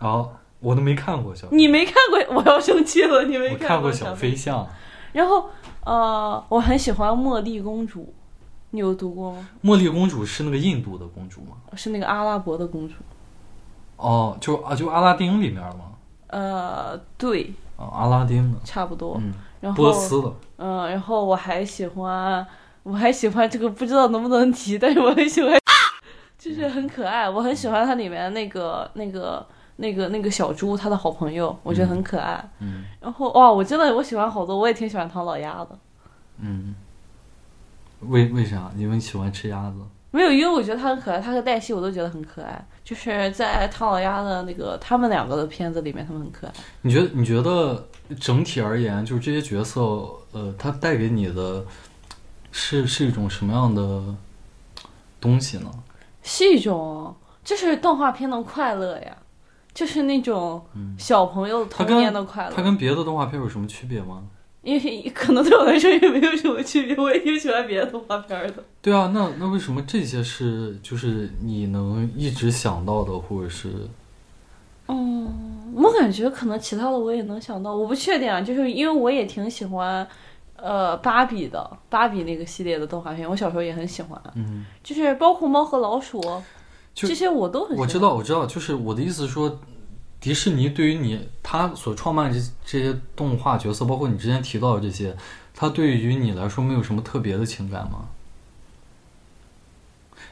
[0.00, 1.48] 哦，我都没看过小。
[1.50, 4.68] 你没看过，我要生气了，你没看过小飞象。
[5.14, 5.48] 然后。
[5.84, 8.12] 呃，我很喜欢茉莉公主。
[8.70, 9.48] 你有读过吗？
[9.62, 11.56] 茉莉公主是那个印度的公主吗？
[11.74, 12.94] 是那个阿拉伯的公主。
[13.96, 15.92] 哦，就啊，就阿拉丁里面的吗？
[16.28, 19.16] 呃，对，啊，阿拉丁的，差不多。
[19.20, 22.46] 嗯，然后波斯的，嗯，然后我还喜欢，
[22.82, 25.58] 我还喜欢这个，不知道能不能提，但是我很喜欢，
[26.38, 29.44] 就是很可爱，我很喜欢它里面那个那个
[29.76, 32.48] 那个那个小猪，他的好朋友，我觉得很可爱。
[32.60, 35.70] 嗯然后哇，我真的我喜欢好多，我也挺喜欢唐老鸭的。
[36.38, 36.74] 嗯。
[38.00, 38.70] 为为啥？
[38.76, 39.76] 因为你喜欢吃鸭子。
[40.10, 42.66] 没有，因为我觉得它很可爱，它和黛西我都觉得很可爱。
[42.82, 46.52] 就是在唐老鸭的那个他们两个的片子里面，他们很可爱。
[46.80, 47.08] 你觉得？
[47.12, 47.86] 你觉得
[48.18, 49.80] 整体而言，就是这些角色，
[50.32, 51.62] 呃，它带给你的
[52.50, 54.02] 是是一种什么样的
[55.20, 55.70] 东西呢？
[56.22, 59.14] 是一种，就是动画片的快乐呀，
[59.74, 60.64] 就是那种
[60.98, 62.52] 小朋友童年的快乐。
[62.56, 64.22] 它跟别的动画片有什么区别吗？
[64.62, 68.64] 因为可能对我来说也没有什么区别，我也挺喜欢别的动画片的。
[68.82, 73.68] 对啊，那那为什么这些是就是你能一直想到的，或者是
[74.88, 80.06] 嗯，我感觉可能其他的我也能想到，我不确定啊，就是因为我也挺喜欢，
[80.56, 86.20] 呃，芭比的芭比那个系列的动画片，我小时候也很喜欢，嗯，就是包括猫和老鼠
[86.94, 87.82] 这些我都很喜欢。
[87.82, 89.60] 我知道，我知道，就是我的意思是说，
[90.20, 95.16] 迪士尼对于你他所创办这这些动画角色，包括你之前提到的这些，
[95.54, 98.08] 他对于你来说没有什么特别的情感吗？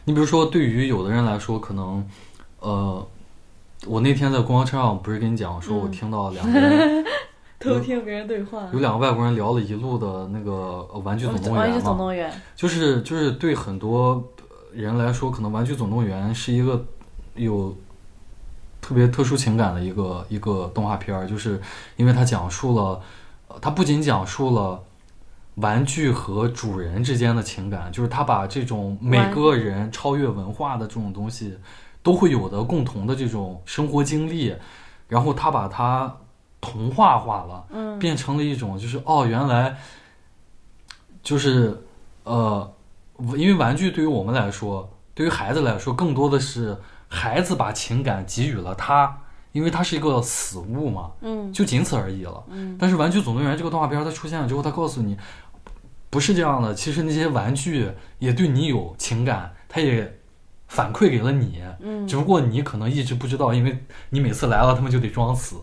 [0.05, 2.09] 你比如说，对于有的人来说，可能，
[2.61, 3.05] 呃，
[3.87, 7.05] 我那天在公交车上不是跟你讲说，我嗯听到两个人、
[7.59, 8.69] 偷听别人对话。
[8.73, 14.23] 有两个外国人聊了一路的那个呃《玩具总动员玩具》总嘛，动员，就是就是对很多
[14.73, 16.85] 人来说，可能《玩具总动员》是一个
[17.35, 17.77] 有
[18.87, 21.61] 特别特殊情感的一个一个动画片儿，就是
[21.97, 23.03] 因为它讲述了，
[23.49, 24.81] 呃它不仅讲述了
[25.57, 31.59] 玩具和主人之间的情感，就是它把这种每个人超越文化的这种东西
[32.01, 34.55] 都会有的共同的这种生活经历，
[35.09, 36.17] 然后它把它
[36.61, 37.67] 童话化了。
[37.73, 39.77] 嗯，变成了一种就是哦，原来
[41.25, 41.77] 就是
[42.23, 42.73] 呃，
[43.37, 46.79] 因为玩具对于我们来说，对于孩子来说，更多的是
[47.17, 49.17] 孩子把情感给予了他，
[49.53, 51.51] 因为他是一个死物嘛，嗯。
[51.51, 52.45] 就仅此而已了。
[52.51, 52.77] 嗯。
[52.79, 55.17] 但是《玩具总动员》这个动画片儿它出现了之后，它告诉你，
[56.11, 60.19] 不是这样的，其实那些玩具也对你有情感，它也
[60.69, 62.07] 反馈给了你，嗯。
[62.07, 63.79] 只不过你可能一直不知道，因为
[64.11, 65.57] 你每次来了，他们就得装死，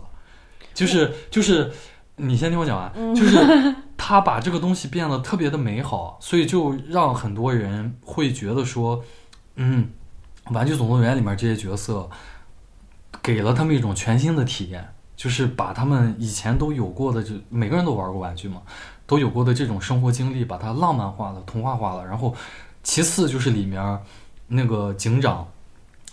[0.74, 1.70] 就是就是，
[2.16, 9.02] 你先听我讲完，嗯就是他把这个东西变得特别的美好，所以就让很多人会觉得说，
[9.54, 9.84] 嗯，
[10.50, 12.08] 《玩具总动员》里面这些角色
[13.22, 18.60] 给了他们一种全新的体验，就是把他们以前都有过的，就每个人都玩过玩具嘛，
[19.06, 22.04] 都有过的这种生活经历，把它浪漫化了、童话化了。
[22.04, 22.34] 然后，
[22.82, 23.98] 其次就是里面
[24.48, 25.48] 那个警长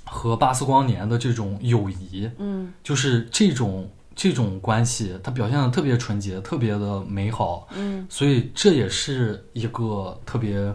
[0.05, 7.67] 和巴斯光年的这种友谊，嗯就是这种这种关系，它表现的特别纯洁，特别的美好。
[7.75, 10.73] 嗯所以这也是一个特别，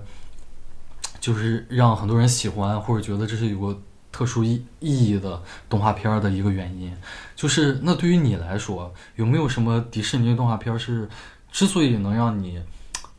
[1.26, 3.76] 就是让很多人喜欢或者觉得这是有个
[4.12, 6.96] 特殊意意义的动画片儿的一个原因。
[7.34, 11.08] 就是那对于你来说，有没有什么迪士尼的动画片儿是
[11.50, 12.62] 之所以能让你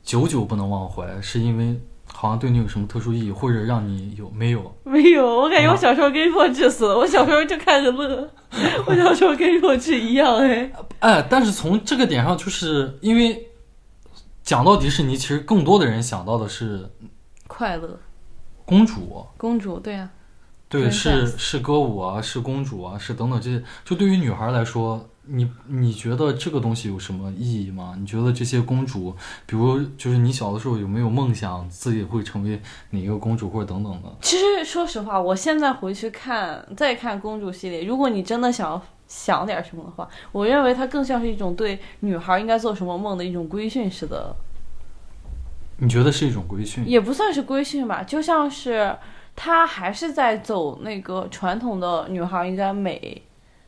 [0.04, 4.74] 久久不能忘怀，是因为好像对你有什么特殊意义，或者让你有没有？
[4.86, 8.32] 没有，我感觉我小时候跟弱智死了，我小时候就看着乐，
[8.88, 10.72] 我小时候跟弱智一样哎。
[11.00, 13.50] 哎，但是从这个点上，就是因为
[14.44, 16.90] 讲到迪士尼，其实更多的人想到的是
[17.48, 17.98] 快乐，
[18.66, 20.10] 公主，公主，对啊，
[20.70, 23.64] 对，是是歌舞啊，是公主啊，是等等这些。
[23.86, 27.96] 就对于女孩来说，你你觉得这个东西有什么意义吗？
[27.98, 34.14] 你觉得这些公主，比如就是你小的时候有没有梦想自己会成为哪一个公主或者等等的？
[34.22, 44.36] 其实说实话，我现在回去看再看公主系列，如果你真的想要想点什么的话，我认为它更像是一种对女孩应该做什么梦的一种规训式的，
[45.78, 46.88] 你觉得是一种规训？
[46.88, 48.96] 也不算是规训吧，就像是
[49.36, 53.22] 她还是在走那个传统的女孩应该美。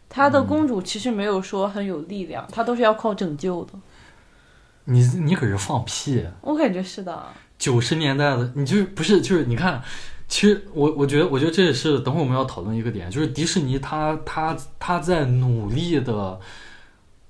[0.08, 3.74] 她的公主其实没有说很有力量，她都是要靠拯救的。
[4.86, 6.26] 你你可是放屁！
[6.42, 7.24] 我感觉是的，
[7.60, 9.80] 九十年代的，你就是不是就是你看，
[10.28, 16.40] 其实我我觉得我觉得这也是等会儿我们要讨论一个点，就是迪士尼它它它在努力的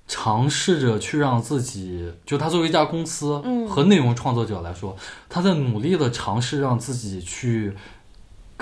[0.10, 3.70] 尝试着去让自己，就他作为一家公司嗯。
[3.70, 4.98] 和内容创作者来说，
[5.30, 7.74] 他在努力的尝试让自己去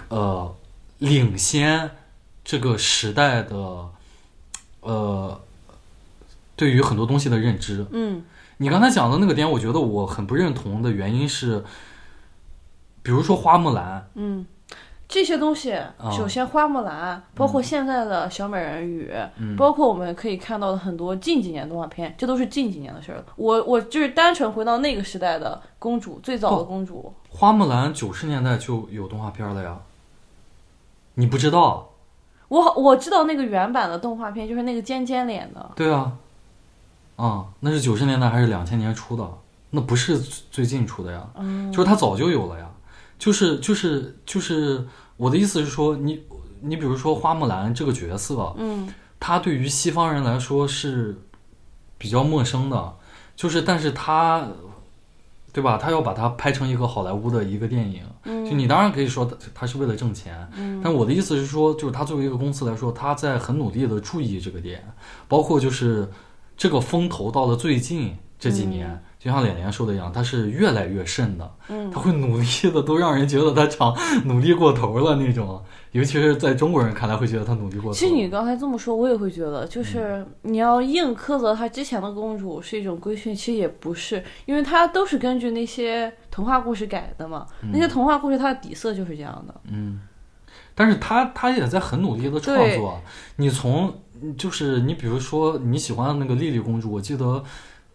[0.10, 0.54] 呃
[1.00, 1.90] 领先
[2.44, 3.90] 这个时代的
[4.82, 5.42] 呃
[6.58, 8.24] 对于很多东西的认知，嗯。
[8.60, 11.64] 你刚才讲的那个点，我觉得我很不认同的原因是，
[13.04, 14.48] 比如说花木兰，嗯，
[15.08, 19.56] 这些东西，啊首先花木兰，包括现在的小美人鱼，嗯。
[19.56, 23.26] 包括我们可以看到的很多近几年动画片，这都是近几年的事儿了。
[23.38, 29.80] 我我就是单纯回到那个时代的公主，最早的公主，花木兰九十年代就有动画片了呀，
[31.14, 31.90] 你不知道？
[32.50, 36.14] 我我知道那个原版的动画片就是那个尖尖脸的，对啊，
[37.16, 39.26] 啊、那是九十年代还是两千年出的？
[39.70, 42.67] 那不是最近出的呀，嗯，就是它早就有了呀。
[43.18, 44.86] 就是就是就是
[45.18, 46.24] 我的意思是说，你
[46.62, 48.88] 你比如说花木兰这个角色，嗯。
[49.20, 51.20] 他对于西方人来说是
[51.98, 52.96] 比较陌生的，
[53.36, 54.48] 就是但是他，
[55.52, 55.76] 对吧？
[55.76, 58.04] 他要把它拍成一个好莱坞的一个电影，
[58.48, 60.80] 就你当然可以说他他是为了挣钱，嗯。
[60.84, 64.88] 但我的意思是说，就是他作为一个公司来说，他在很努力的注意这个点，
[65.28, 66.08] 包括就是
[66.56, 69.04] 这个风头到了最近这几年。
[69.28, 75.62] 就像脸脸说的一样，他是越来越甚的，嗯他会努力的，都让人觉得他长努力过头了那种，
[75.92, 77.94] 尤其是在中国人看来会觉得他努力过头。
[77.94, 87.46] 其实你刚才这么说，我也会觉得，就是嗯你要硬苛责她之前的公主是一种规训，其实也不是，因为它都是根据那些童话故事改的嘛。
[87.74, 89.54] 那些童话故事它的底色就是这样的。
[89.70, 90.00] 嗯，
[90.74, 93.02] 但是他他也在很努力的创作。
[93.36, 93.94] 你从
[94.38, 97.44] 就是你比如说你喜欢的那个莉莉公主，我记得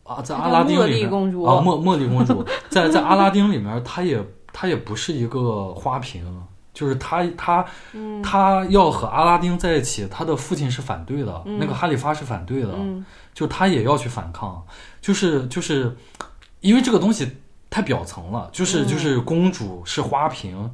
[0.04, 4.22] 啊，在阿拉丁茉里面啊，茉茉莉公主 在在阿拉丁里面，她也
[4.52, 6.24] 她也不是一个花瓶。
[6.74, 14.64] 就是她，她，嗯她要和阿拉丁在一起，她的父亲是反对的，嗯那个哈里发是反对的，嗯就她也要去反抗，
[15.02, 15.94] 就是就是
[16.60, 17.30] 因为这个东西
[17.68, 20.70] 太表层了，就是嗯就是公主是花瓶，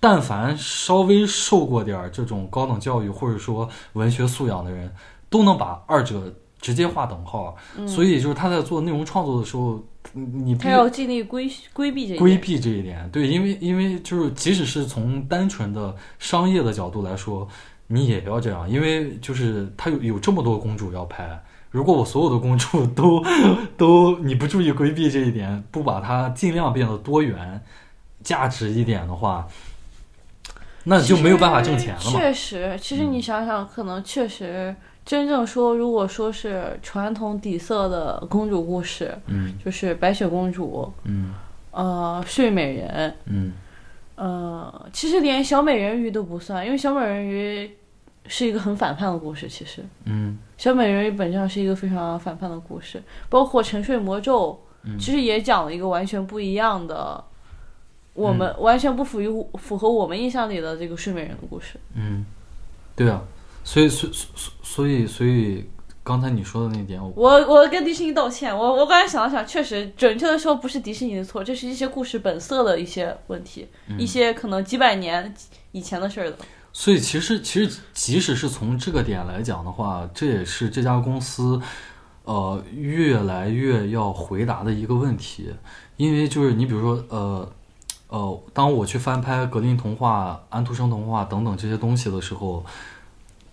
[0.00, 4.92] 但凡稍微受过点儿这种高等教育或者说文学素养的人，
[5.30, 6.34] 都能把二者
[6.66, 7.56] 直接划等号。
[7.86, 9.80] 所以就是他在做内容创作的时候，
[10.12, 12.18] 你他要尽力规规避这一点。
[12.18, 17.46] 规避这一点，对，因为因为就是即使是从单纯的商业的角度来说，
[17.86, 21.40] 你也要这样，因为就是他有有这么多公主要拍，
[21.70, 23.24] 如果我所有的公主都
[23.76, 27.62] 都你不注意规避这一点，不把它尽量变得多元、
[28.24, 29.46] 价值一点的话，
[30.84, 32.18] 那就没有办法挣钱了嘛。
[32.18, 34.74] 确实，其实你想想，可能确实
[35.06, 41.32] 真正说，如果说是传统底色的公主故事，嗯就是白雪公主，嗯
[41.70, 43.52] 呃，睡美人，嗯
[44.16, 47.70] 呃，其实连小美人鱼都不算，因为小美人鱼
[48.26, 49.48] 是一个很反叛的故事。
[49.48, 57.22] 其实，嗯小美人鱼本质上是一个非常反叛的故事，包括沉睡魔咒，嗯其实也讲了一个完全不一样的，
[58.14, 61.78] 我们嗯完全不符于符合我们印象里的这个睡美人的故事。
[61.94, 62.24] 嗯，
[62.96, 63.22] 对啊，
[63.66, 65.68] 所以所所所以所以
[66.04, 75.34] 刚才你说的那点，我我我跟迪士尼道歉，我我刚才想了想，确实准确的说不是迪士尼的错，这是一些故事本色的一些问题，嗯一些可能几百年
[75.72, 76.36] 以前的事儿了。
[76.72, 81.60] 所以其实其实即使是从这个点来讲的话，这也是这家公司
[82.22, 85.52] 呃越来越要回答的一个问题，
[85.96, 87.52] 因为就是你比如说呃
[88.08, 92.64] 呃，当我去翻拍格林童话、安徒生童话等等这些东西的时候，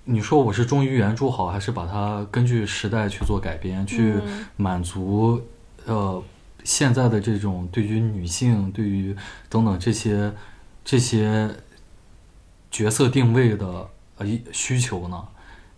[0.05, 5.41] 你说我是忠于原著好，还是把它根据时代去做改编，去嗯满足
[5.85, 6.21] 呃
[6.63, 9.15] 现在的这种对于女性、对于
[9.49, 10.31] 等等这些
[10.83, 11.49] 这些
[12.69, 15.23] 角色定位的呃一需求呢？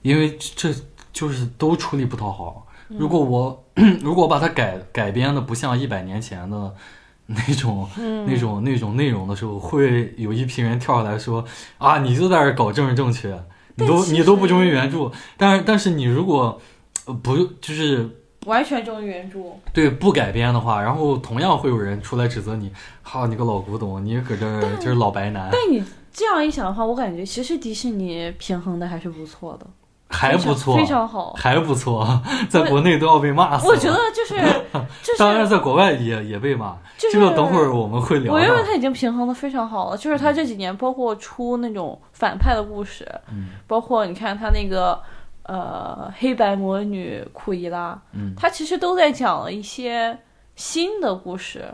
[0.01, 0.73] 因为这
[1.11, 2.67] 就是都出力不讨好。
[2.88, 3.63] 如果我
[4.01, 6.76] 如果把它改改编的不像一百年前的
[7.26, 11.43] 那种、嗯那种那种内容的时候，会有一批人跳下来说
[11.80, 13.43] 啊，你就在这搞政治正确，
[13.76, 15.11] 你都你都不忠于原著。
[15.38, 16.59] 但是但是你如果
[17.05, 18.09] 呃不就是
[18.45, 19.39] 完全忠于原著。
[19.73, 22.71] 对不改编的话，然后同样会有人出来指责你，
[23.03, 29.67] 哈你个老古董，你搁这就是老白男，但你这样一想的话，我感觉其实迪士尼平衡的还是不错的，
[30.16, 31.34] 还不错，非常好。
[31.34, 33.72] 还不错，在国内都要被骂死了。
[33.72, 34.36] 我觉得就是
[35.03, 38.63] 就是，当然在国外也也被骂，就是这个等会儿我们会聊我认为。
[38.63, 39.97] 他已经平衡的非常好了。
[39.97, 44.99] 就是他这几年包括出那种反派的故事，嗯包括你看他那个
[45.43, 50.18] 呃黑白魔女库伊拉，嗯，他其实都在讲了一些
[50.55, 51.66] 新的故事。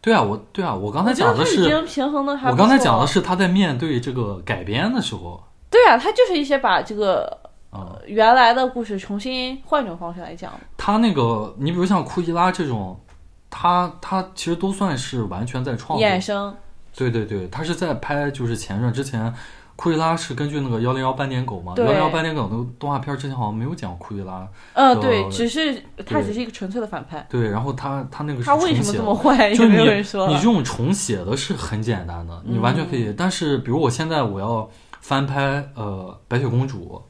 [0.00, 7.38] 对啊，我对啊，我刚才讲的是，经平衡的还我刚才讲的是他在面对这个改编的时候，对啊，他就是一些把这个
[7.72, 10.52] 啊、原来的故事重新换一种方式来讲。
[10.76, 13.00] 他那个，你比如像库伊拉这种，
[13.48, 16.54] 他他其实都算是完全在创作，衍生，
[16.94, 19.32] 对对对，他是在拍就是前传之前，
[19.74, 27.26] 库伊拉是根据那个幺零幺斑点狗嘛，对幺零幺斑点狗那个动画片之前好像没有讲库伊拉，呃，呃对，只是他只是一个纯粹的反派。
[27.30, 29.54] 对，然后他他那个是他为什么这么坏？
[29.54, 30.28] 就也没有人说。
[30.28, 33.08] 你这种重写的是很简单的，你完全可以。
[33.08, 34.68] 嗯但是比如我现在我要
[35.00, 37.00] 翻拍呃白雪公主，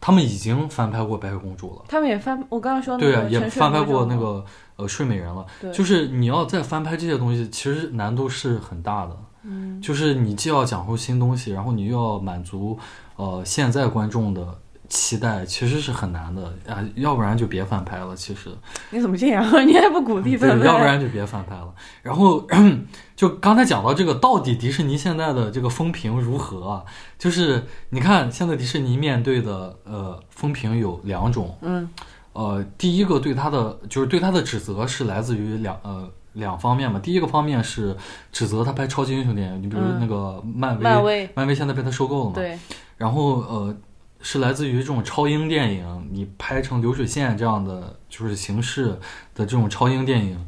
[0.00, 1.82] 他们已经翻拍过白雪公主了。
[1.88, 4.44] 他们也翻，我刚刚说那对啊，也翻拍过那个
[4.76, 5.44] 呃睡美人了。
[5.72, 9.16] 就是你要再翻拍这些东西，其实难度是很大的。
[9.42, 12.78] 嗯，就是你既要讲述新东西，然后你又要满足
[13.16, 14.46] 呃现在观众的
[14.88, 16.82] 期待，其实是很难的啊。
[16.94, 18.50] 要不然就别翻拍了，其实。
[18.90, 19.44] 你怎么这样？
[19.66, 20.66] 你还不鼓励对，翻拍？
[20.66, 21.72] 要不然就别翻拍了。
[22.02, 22.46] 然后
[23.14, 26.84] 就刚才讲到这个，到底迪士尼现在的这个风评如何啊？
[27.18, 31.88] 就是你看现在迪士尼面对的呃风评有两种，嗯
[32.32, 37.00] 呃，第一个对他的就是对他的指责是来自于两呃两方面嘛。
[37.00, 37.96] 第一个方面是
[38.30, 42.56] 指责他拍超级英雄电影，你比如嗯那个漫威，漫威漫威现在被他收购了嘛，对，
[42.96, 43.74] 然后呃，
[44.20, 48.88] 是来自于这种超英电影，你拍成流水线这样的就是形式
[49.34, 50.46] 的这种超英电影，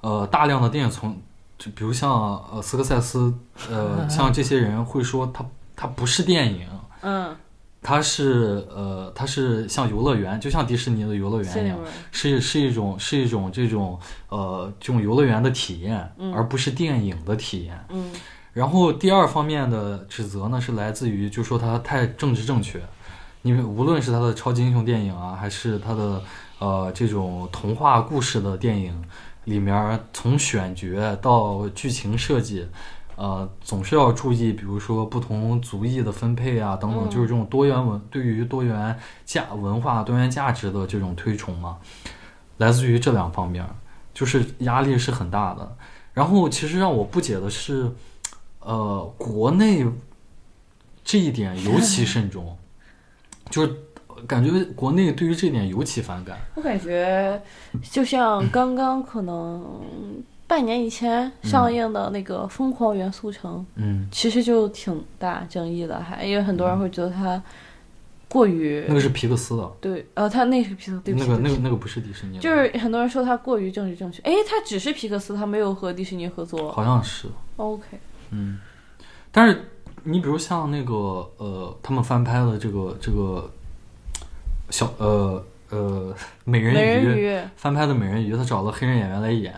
[0.00, 1.20] 呃，大量的电影从
[1.58, 2.10] 就比如像
[2.50, 3.34] 呃斯科塞斯，
[3.70, 5.44] 呃，像这些人会说他
[5.76, 6.66] 他不是电影，
[7.02, 7.36] 嗯，
[7.82, 11.78] 他是呃他是像游乐园，就像迪士尼的游乐园一样，
[12.10, 13.98] 是是一种是一种这种
[14.30, 16.32] 呃这种游乐园的体验，嗯。
[16.32, 17.78] 而不是电影的体验。
[17.90, 18.10] 嗯。
[18.52, 22.82] 然后第二方面的指责呢，是来自于就说他太政治正确，
[23.42, 26.22] 因为无论是他的超级英雄电影啊，还是他的
[26.58, 29.04] 呃这种童话故事的电影
[29.44, 32.66] 里面，从选角到剧情设计，
[33.16, 41.78] 呃，总是要注意，比如说不同族裔的分配啊等等，嗯就是这种多元文对于多元价文化多元价值的这种推崇嘛，
[42.58, 43.66] 来自于这两方面，
[44.14, 45.76] 就是压力是很大的。
[46.12, 47.90] 然后其实让我不解的是。
[48.62, 49.86] 呃，国内
[51.02, 52.58] 这一点尤其慎重，
[53.50, 53.74] 就是
[54.26, 56.38] 感觉国内对于这点尤其反感。
[56.54, 57.40] 我感觉
[57.82, 59.80] 就像刚刚可能
[60.46, 67.40] 半年以前上映的那个《疯狂元素城》，嗯，其实就挺大争议的，还因为很多人会觉得它
[68.28, 76.70] 过于那个是皮克斯的，对，呃，它那是皮克斯，对不起，那个那个那个不是迪士尼，就是很多人说它过于政治正确，诶，它只是皮克斯，它没有和迪士尼合作。
[76.72, 77.84] 好像是，OK，
[78.30, 78.58] 嗯，
[79.32, 79.68] 但是
[80.04, 80.94] 你比如像那个
[81.38, 83.50] 呃，他们翻拍的这个这个
[84.70, 87.40] 小呃呃美人美人鱼。
[87.56, 89.54] 翻拍的美人鱼，他找了黑人演员来演，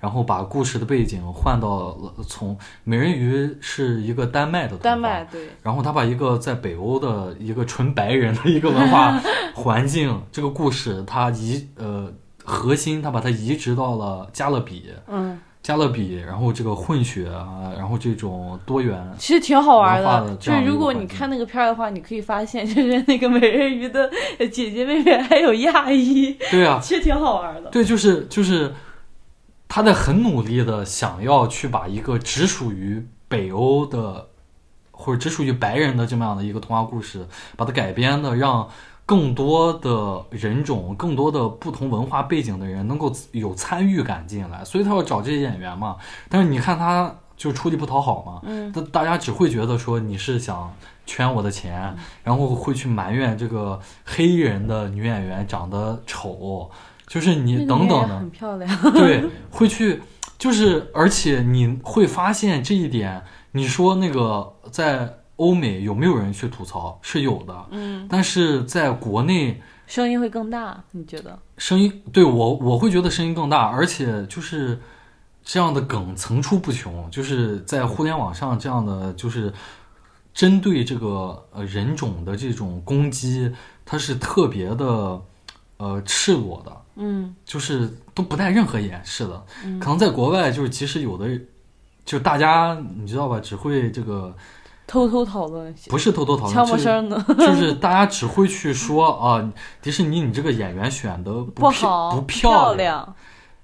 [0.00, 9.20] 然后把故事的背景换到了从美人鱼是一个丹麦的丹麦对，然后他把一个在北欧的一个纯白人的一个文化
[9.54, 12.10] 环境，这个故事他移呃
[12.44, 24.10] 核心他把它移植到了加勒比，嗯，加勒比，然后这个混血啊，然后这种多元，其实挺好玩的就是如果你看那个片儿的话，你可以发现，就是那个美人鱼的
[24.50, 27.68] 姐姐妹妹还有亚裔，对啊，其实挺好玩的。
[27.70, 28.74] 对，就是就是
[29.68, 34.28] 他在很努力的想要去把一个只属于北欧的
[34.90, 38.66] 或者只属于白人的这么样的一个童话故事，把它改编的让
[39.10, 45.96] 更多的人种、更多的不同文化背景的人能够有参与感进来，所以他要找这些演员嘛。
[46.28, 50.72] 但是你看他就出力不讨好嘛，嗯，大大家只会觉得说你是想
[51.06, 51.92] 圈我的钱，
[52.22, 56.70] 然后会去埋怨这个黑人的女演员长得丑，
[57.08, 58.92] 就是你等等的很，漂亮。
[58.92, 60.00] 对，会去，
[60.38, 66.98] 就是而且你会发现这一点，你说那个在欧美有没有人去吐槽？
[67.00, 71.38] 是有的，嗯，但是在国内声音会更大，你觉得？
[71.56, 74.78] 声音对我我会觉得声音更大，而且就是
[75.42, 79.50] 这样的梗层出不穷，就是在互联网上这样的就是
[80.34, 83.50] 针对这个呃人种的这种攻击，
[83.86, 85.18] 它是特别的
[85.78, 89.42] 呃赤裸的，嗯就是都不带任何掩饰的。
[89.64, 91.26] 嗯可能在国外，就是即使有的，
[92.04, 94.36] 就大家你知道吧，只会这个
[94.90, 103.14] 偷偷讨论，不是偷偷讨论，悄没就是声的， 就是大家只会去说啊，迪士尼你这个演员选的漂不好，不漂亮。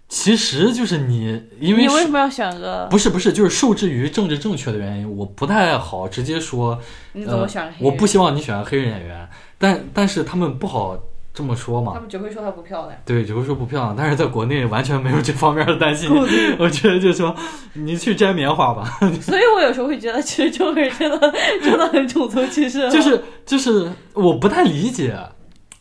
[0.09, 2.87] 其实就是你，因为你为什么要选个？
[2.89, 6.79] 不是不是，就是受制于政治正确的原因，我不太好直接说，
[7.15, 7.75] 你怎么选？
[7.81, 10.97] 我不希望你选个黑人演员，但但是他们不好
[11.37, 12.99] 这么说嘛他，们只会说她不漂亮。
[13.05, 16.11] 对，只会说不漂亮，但是在国内完全没有这方面的担心，
[16.59, 17.37] 我觉得就说
[17.75, 22.91] 你去摘棉花吧， 所以我有时候会觉得，其实中国人真的真的很种族歧视。
[22.91, 25.15] 就是就是我不太理解，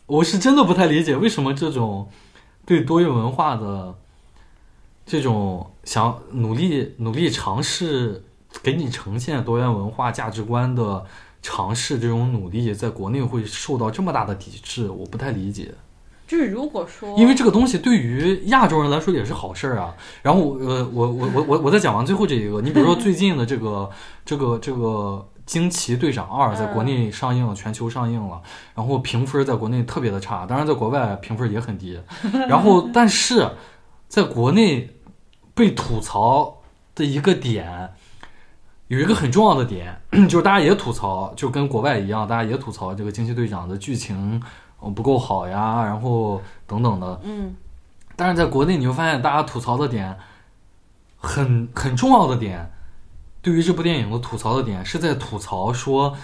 [0.04, 2.06] 我是真的不太理解为什么这种
[2.66, 3.94] 对多元文化的
[5.06, 8.22] 这种想努力努力尝试
[8.62, 11.02] 给你呈现多元文化价值观的
[11.46, 15.72] 尝试，这种努力在国内会受到这么大的抵制，我不太理解。
[16.26, 19.94] 就是如果说，因为这个东西对于亚洲人来说也是好事儿啊。
[20.22, 23.88] 然后呃，我我我我我再讲完最后这一个，你比如说最近的这个
[24.24, 24.80] 这 个这个
[25.46, 28.42] 《惊奇队长二》在国内上映了，全球上映了，
[28.74, 31.96] 然后评分在国内特别的差，当然在国外评分也很低。
[32.50, 33.48] 然后但是
[34.08, 34.90] 在国内
[35.54, 36.58] 被吐槽
[36.96, 37.92] 的一个点。
[38.88, 44.40] 有一个很重要的点， 就是大家也吐槽，就跟国外一样，大家也吐槽这个惊奇队长的剧情
[44.94, 47.20] 不够好呀，然后等等的。
[47.24, 47.56] 嗯，
[48.14, 50.16] 但是在国内你会发现，大家吐槽的点
[51.16, 52.70] 很很重要的点，
[53.42, 56.16] 对于这部电影的吐槽的点是在吐槽说，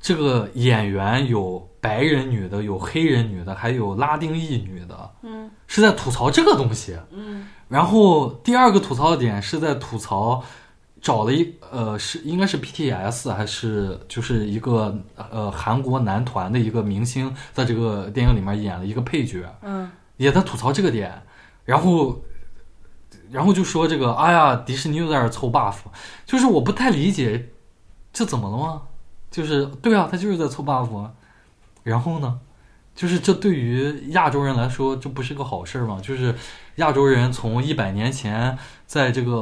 [0.00, 5.10] 这个演员有白人女的，有黑人女的，还有拉丁裔女的。
[5.22, 6.96] 嗯，是在吐槽这个东西。
[7.10, 10.44] 嗯，然后第二个吐槽的点是在吐槽。
[11.00, 21.22] 找了一呃是应该是 BTS 还是就是一个呃韩国男团的一个明星，在这个电影里面演了一个配角，嗯，也在吐槽这个点，
[21.64, 22.20] 然后
[23.30, 25.76] 然后就说这个哎呀迪士尼又在这凑 buff，
[26.26, 27.50] 就是我不太理解
[28.12, 28.82] 这怎么了吗？
[29.30, 31.10] 就是对啊，他就是在凑 buff，
[31.84, 32.40] 然后呢，
[32.96, 36.00] 就是这对于亚洲人来说这不是个好事吗？
[36.02, 36.34] 就是
[36.76, 38.58] 亚洲人从一百年前。
[38.88, 39.32] 在这个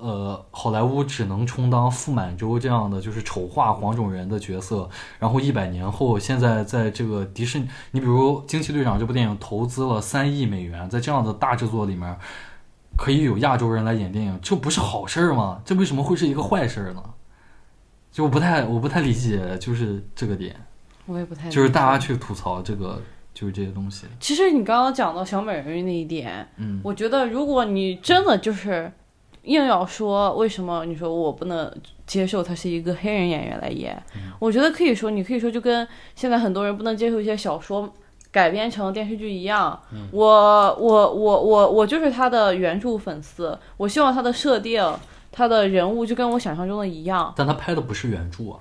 [0.00, 4.88] 呃，好莱坞只能充当傅满洲这样的就是丑化黄种人的角色，
[5.18, 12.16] 然后一百年后，现在在这个迪士尼，你比如《惊奇队长》这部电影投资了三亿美元，在这样的大制作里面，
[12.96, 15.60] 可以有亚洲人来演电影，这不是好事儿吗？
[15.64, 17.02] 这为什么会是一个坏事儿呢？
[18.12, 20.54] 就不太我不太理解，就是这个点，
[21.06, 23.02] 我也不太就是大家去吐槽这个。
[23.34, 24.06] 就是这些东西。
[24.20, 28.90] 其实你刚刚讲到小美人鱼那一点，嗯，我觉得如果你真的就是
[29.42, 31.72] 硬要说为什么你说我不能
[32.06, 34.00] 接受他是一个黑人演员来演，
[34.38, 37.92] 我觉得可以说你可以说就跟现在很多人不能接受一些小说
[38.30, 39.78] 改编成电视剧一样，
[40.10, 44.82] 我我我我我就是他的原著粉丝，我希望他的设定、
[45.30, 47.32] 他的人物就跟我想象中的一样。
[47.36, 48.58] 但他拍的不是原著啊。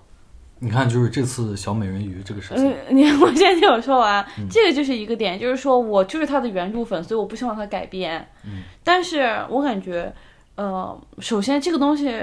[0.63, 2.71] 你看，就是这次小美人鱼这个事情。
[2.71, 4.23] 嗯，你 我先听我说完。
[4.47, 8.23] 这个就是一个点，就是说我就是他的原著粉，所以我不希望他改编。
[8.45, 8.61] 嗯。
[8.83, 10.13] 但是我感觉，
[10.53, 12.13] 呃，首先这个东西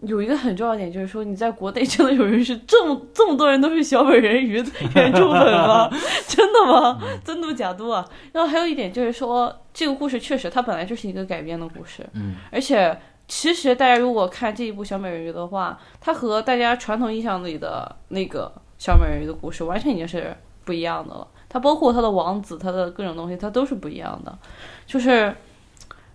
[0.00, 4.64] 有一个很重要点，就是说你在国内真的有人是这么这么多人都是小美人鱼
[4.94, 5.90] 原著粉吗？
[6.26, 6.98] 真的吗？
[7.22, 8.02] 真的假的啊？
[8.32, 12.02] 然后还有一点就是说，这个故事确实它本来就是一个改编的故事。
[12.14, 12.36] 嗯。
[12.50, 12.98] 而且。
[13.34, 21.26] 其实大家如果看这一部小美人鱼的话，它和大家传统印象里的那个小美人鱼的故事完全已经是不一样的了。
[21.48, 24.38] 它包括它的王子，它的各种东西，它都是不一样的。
[24.84, 25.34] 就是，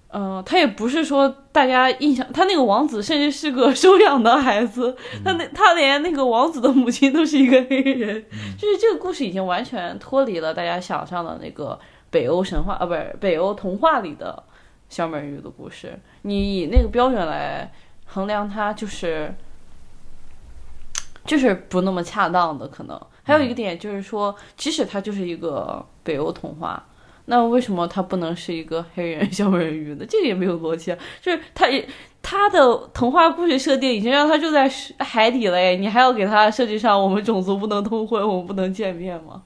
[0.09, 4.95] 嗯，它也不是说大家印象，他那个王子甚至是个 收养的孩子，
[5.26, 8.24] 他那他连那个王子的母亲都是一个黑人。
[8.59, 11.80] 就是这个故事已经完全脱离了大家想象的那个
[12.11, 14.43] 北欧神话啊，不是北欧童话里的。
[14.89, 17.71] 小美人鱼的故事，你以那个标准来
[18.05, 19.33] 衡量它，就是
[21.25, 22.67] 就是不那么恰当的。
[22.67, 26.85] 可能还有一个点就是说，即使它就是一个北欧童话，
[27.25, 30.05] 那为什么它不能是一个黑人小美人鱼呢？
[30.07, 30.95] 这个也没有逻辑。
[31.21, 31.88] 就是它也
[32.21, 34.69] 它的童话故事设定已经让他住在
[34.99, 39.43] 海底了，哎，你还要给他设计上我们种族不能通婚，我们不能见面吗？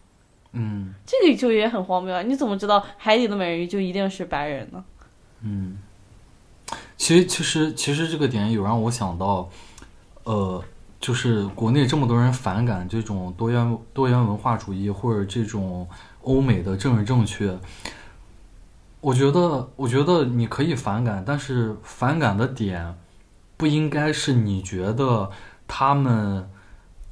[0.54, 2.22] 嗯，这个就也很荒谬啊！
[2.22, 4.84] 你怎么知道海底的美人鱼就一定是白人呢？
[5.44, 5.78] 嗯，
[6.98, 9.50] 其实其实其实这个点有让我想到，
[10.24, 10.64] 呃，
[11.00, 15.88] 就是国内这么多人反感这种多元多元文化主义或者这种
[16.22, 17.58] 欧美的政治正确，
[19.00, 22.96] 我觉得我觉得你可以反感，但是反感的点
[23.58, 25.32] 不应该是你觉得
[25.68, 26.48] 他们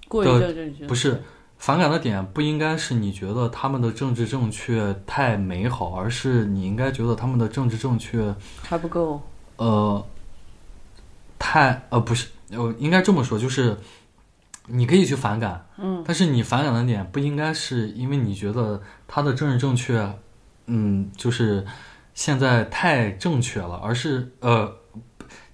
[0.09, 0.53] 的
[0.88, 1.23] 不是。
[1.60, 8.33] 反感的点不应该是你觉得他们的政治正确太美好，而是你应该觉得他们的政治正确
[8.63, 9.21] 还不够。
[9.58, 10.04] 呃，
[11.38, 13.78] 太呃不是，呃应该这么说，就是
[14.67, 20.17] 你可以去反感，嗯，但是你反感的点不应该是因为你觉得他的政治正确，
[20.67, 21.66] 嗯，就是
[22.13, 24.74] 现在太正确了，而是呃，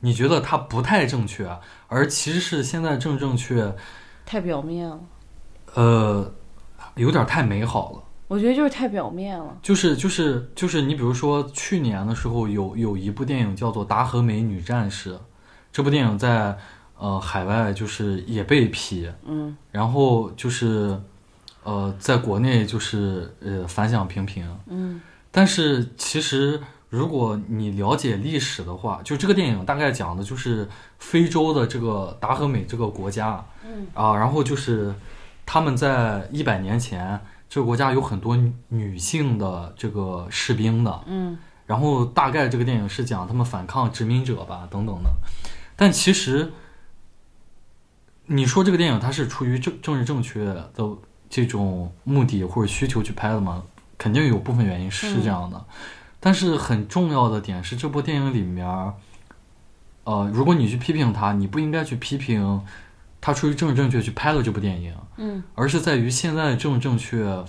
[0.02, 1.50] 你觉得他不太正确，
[1.88, 3.76] 而其实是现在正正确
[4.24, 5.00] 太表面了。
[5.76, 6.32] 呃，
[6.96, 8.02] 有点太美好了。
[8.28, 9.56] 我觉得就是太表面了。
[9.62, 15.14] 就是就是就是，你比如说去年的时候，有有一部电影叫做《达和美女战士》，
[15.72, 16.58] 这部电影在
[16.98, 21.00] 呃海外就是也被批，嗯，然后就是
[21.64, 25.00] 呃在国内就是呃反响平平，嗯。
[25.30, 34.96] 但是其实如果你了解历史的话，就这个电影大概讲的就是非洲的这个达和美这个国家，嗯啊，然后就是
[35.46, 45.10] 他们在一百年前，这个国家有很多女女性的这个士兵的，嗯然后大概这个电影是讲他们反抗殖民者吧，等等的。
[45.76, 46.54] 但其实，
[48.28, 50.72] 你说这个电影它是出于政政治正确的
[51.30, 53.64] 这种目的或者需求去拍的吗？
[53.98, 55.66] 肯定有部分原因是这样的。
[56.20, 58.68] 但是很重要的点是，这部电影里面，
[60.04, 62.64] 呃，如果你去批评它，你不应该去批评
[63.26, 65.42] 它出于政治正确去拍了这部电影，嗯。
[65.56, 67.44] 而是在于现在的政治正确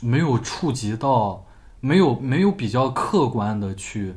[0.00, 1.46] 没有触及到，
[1.78, 4.16] 没有没有比较客观的去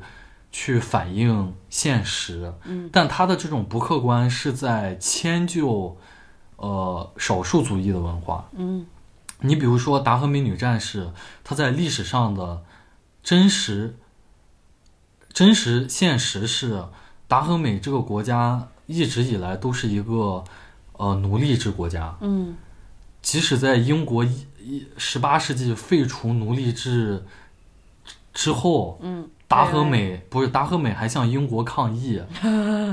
[0.52, 2.90] 去反映现实，嗯。
[2.92, 5.96] 但他的这种不客观是在迁就
[6.56, 8.50] 呃少数族裔的文化。
[8.54, 8.88] 嗯。
[9.42, 11.12] 你比如说达和美女战士，
[11.44, 12.64] 她在历史上的
[13.22, 13.96] 真实
[15.32, 16.84] 真实现实是
[17.28, 20.44] 达和美这个国家一直以来都是一个
[21.00, 22.16] 呃奴隶制国家。
[22.22, 22.56] 嗯
[23.22, 27.26] 即使在英国一一十八世纪废除奴隶制
[28.34, 32.22] 之后，嗯，达和美不是达和美还向英国抗议，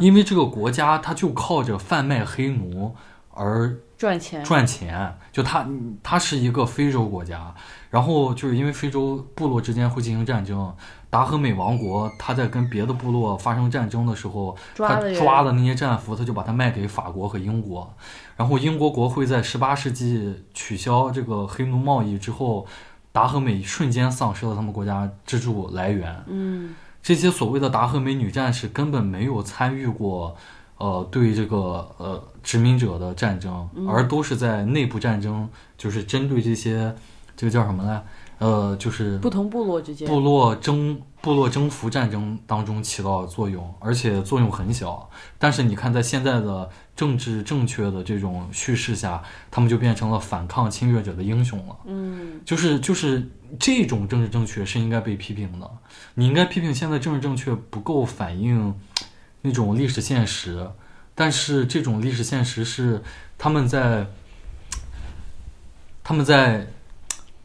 [0.00, 2.92] 因为这个国家它就靠着贩卖黑奴
[3.30, 5.16] 而赚钱，赚钱。
[5.32, 5.64] 就它
[6.02, 7.54] 它是一个非洲国家，
[7.90, 10.74] 然后就是因为非洲部落之间会进行战争，
[11.08, 17.92] 达和美王国他在跟别的部落发生战争的时候，他抓的那些战俘，他就把它卖给法国和英国，
[18.36, 22.66] 然后英国国会在十八世纪取消这个黑奴贸易之后，
[23.12, 26.24] 达和美瞬间丧失了他们国家支柱来源。
[26.26, 30.36] 嗯这些所谓的达和美女战士根本没有参与过，
[30.76, 36.92] 呃，对这个呃殖民者的战争，而都是在内部战争，就是针对这些
[37.36, 38.02] 这个叫什么来，
[38.38, 45.08] 呃，就是不同部落之间，部落征部落征服战争当中起到作用，而且作用很小。
[45.38, 51.76] 但是你看，在现在的政治正确的这种叙事下，他们就变成了反抗侵略者的英雄了。
[51.86, 53.26] 嗯就是就是
[53.58, 55.70] 这种政治正确是应该被批评的。
[56.14, 58.74] 你应该批评现在政治正确不够反映
[59.40, 60.70] 那种历史现实，
[61.14, 63.02] 但是这种历史现实是
[63.38, 64.06] 他们在
[66.04, 66.66] 他们在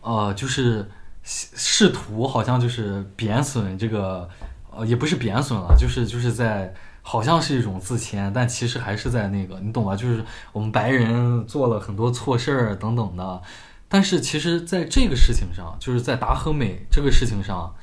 [0.02, 0.90] 呃就是
[1.24, 4.28] 试图好像就是贬损这个
[4.72, 6.74] 呃也不是贬损了，就是就是在。
[7.04, 9.96] 好像是一种自谦，但其实还是在那个，你懂吧？
[9.96, 13.42] 就是我们白人做了很多错事儿等等的，
[13.90, 17.74] 但是其实，在这个事情上，就是在达和美这个事情上，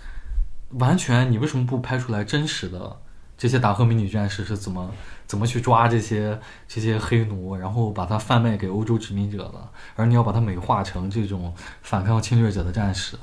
[0.74, 2.96] 完全你为什么不拍出来真实的
[3.38, 4.90] 这些达赫美女战士是怎么
[5.24, 13.16] 怎么去抓这些这些黑奴，然后把它贩卖给欧洲殖民者的，而你要把它美化成这种反抗侵略者的战士，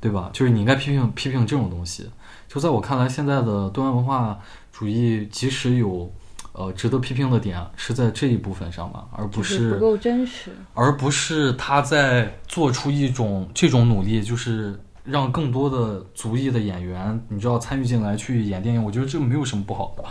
[0.00, 0.30] 对吧？
[0.32, 2.08] 就是你应该批评批评这种东西。
[2.48, 4.40] 就在我看来，现在的多元文化
[4.72, 6.10] 主义即使有
[6.52, 18.84] 呃值得批评的点，是在这一部分上吧，而不就是不够真实，而不是他在做出一种这种努力，就是让更多的族裔的演员，你知道参与进来去演电影。
[18.84, 20.04] 我觉得这没有什么不好的，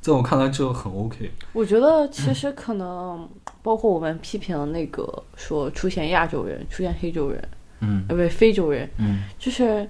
[0.00, 1.30] 在我看来这很 OK。
[1.52, 3.28] 我觉得其实可能
[3.62, 7.48] 包括我们批评那个说出现亚洲人、出现黑洲人，
[7.80, 9.88] 嗯呃，不对，非洲人，嗯就是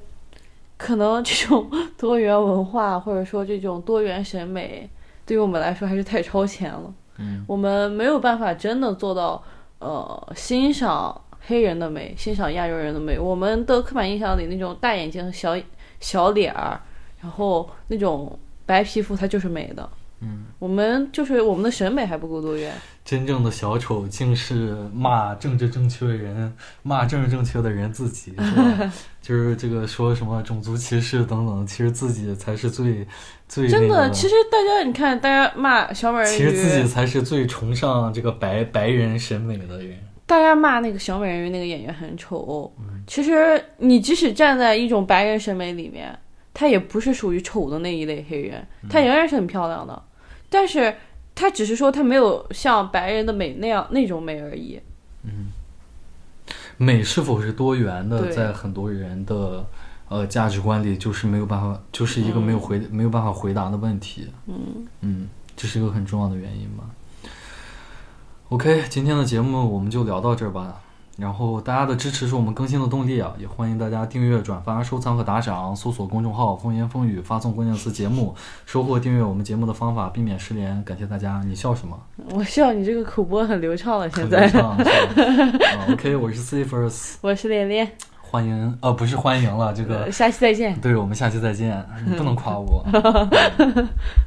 [0.78, 4.88] 可能这种 多元文化或者说这种多元审美，
[5.26, 6.94] 对于我们来说还是太超前了。
[7.18, 9.42] 嗯我们没有办法真的做到，
[9.78, 13.18] 呃，欣赏黑人的美，欣赏亚洲人的美。
[13.18, 15.56] 我们的刻板印象里那种大眼睛、小
[16.01, 16.81] 小脸儿，
[17.20, 19.89] 然后那种白皮肤，它就是美的。
[20.20, 22.74] 嗯，我们就是我们的审美还不够多元。
[23.05, 26.52] 真正的小丑竟是骂政治正确的人，
[26.82, 28.93] 骂政治正确的人自己，是吧？
[29.20, 33.06] 就是这个说什么种族歧视等等，其实自己才是最
[33.47, 39.98] 最真的，其实大家你看，大家骂小美人其实自己，才是最崇尚这个白白人审美的人。
[40.26, 42.72] 大家骂那个小美人鱼那个演员很丑。
[42.80, 46.18] 嗯其实你即使站在一种白人审美里面，
[46.52, 50.02] 她也不是属于丑的那一类黑人，嗯她仍然是很漂亮的，
[50.50, 50.92] 但是
[51.34, 54.80] 她只是说她没有像白人的美那样那种美而已。
[55.22, 55.52] 嗯
[56.78, 59.64] 美是否是多元的，在很多人的
[60.08, 64.28] 呃价值观里，就是没有办法，就是一个没有回、没有办法回答的问题。
[64.46, 66.84] 嗯嗯，这是一个很重要的原因吧。
[68.51, 70.81] OK，今天的节目我们就聊到这儿吧。
[71.18, 78.32] 然后大家的支持是我们更新的动力啊，也欢迎大家订阅、转发、收藏和打赏，搜索公众号“风言风语”，发送关键词“节目”，
[78.64, 80.81] 收获订阅我们节目的方法，避免失联。
[80.85, 81.43] 感谢大家！
[81.44, 81.98] 你笑什么？
[82.31, 84.47] 我笑你这个口播很流畅了，现在
[85.90, 87.90] OK， 我是 C First，我是恋恋，
[88.20, 90.78] 欢迎，呃，不是欢迎了，这个呃下期再见。
[90.81, 91.85] 对我们下期再见。
[92.06, 92.86] 你不能夸我。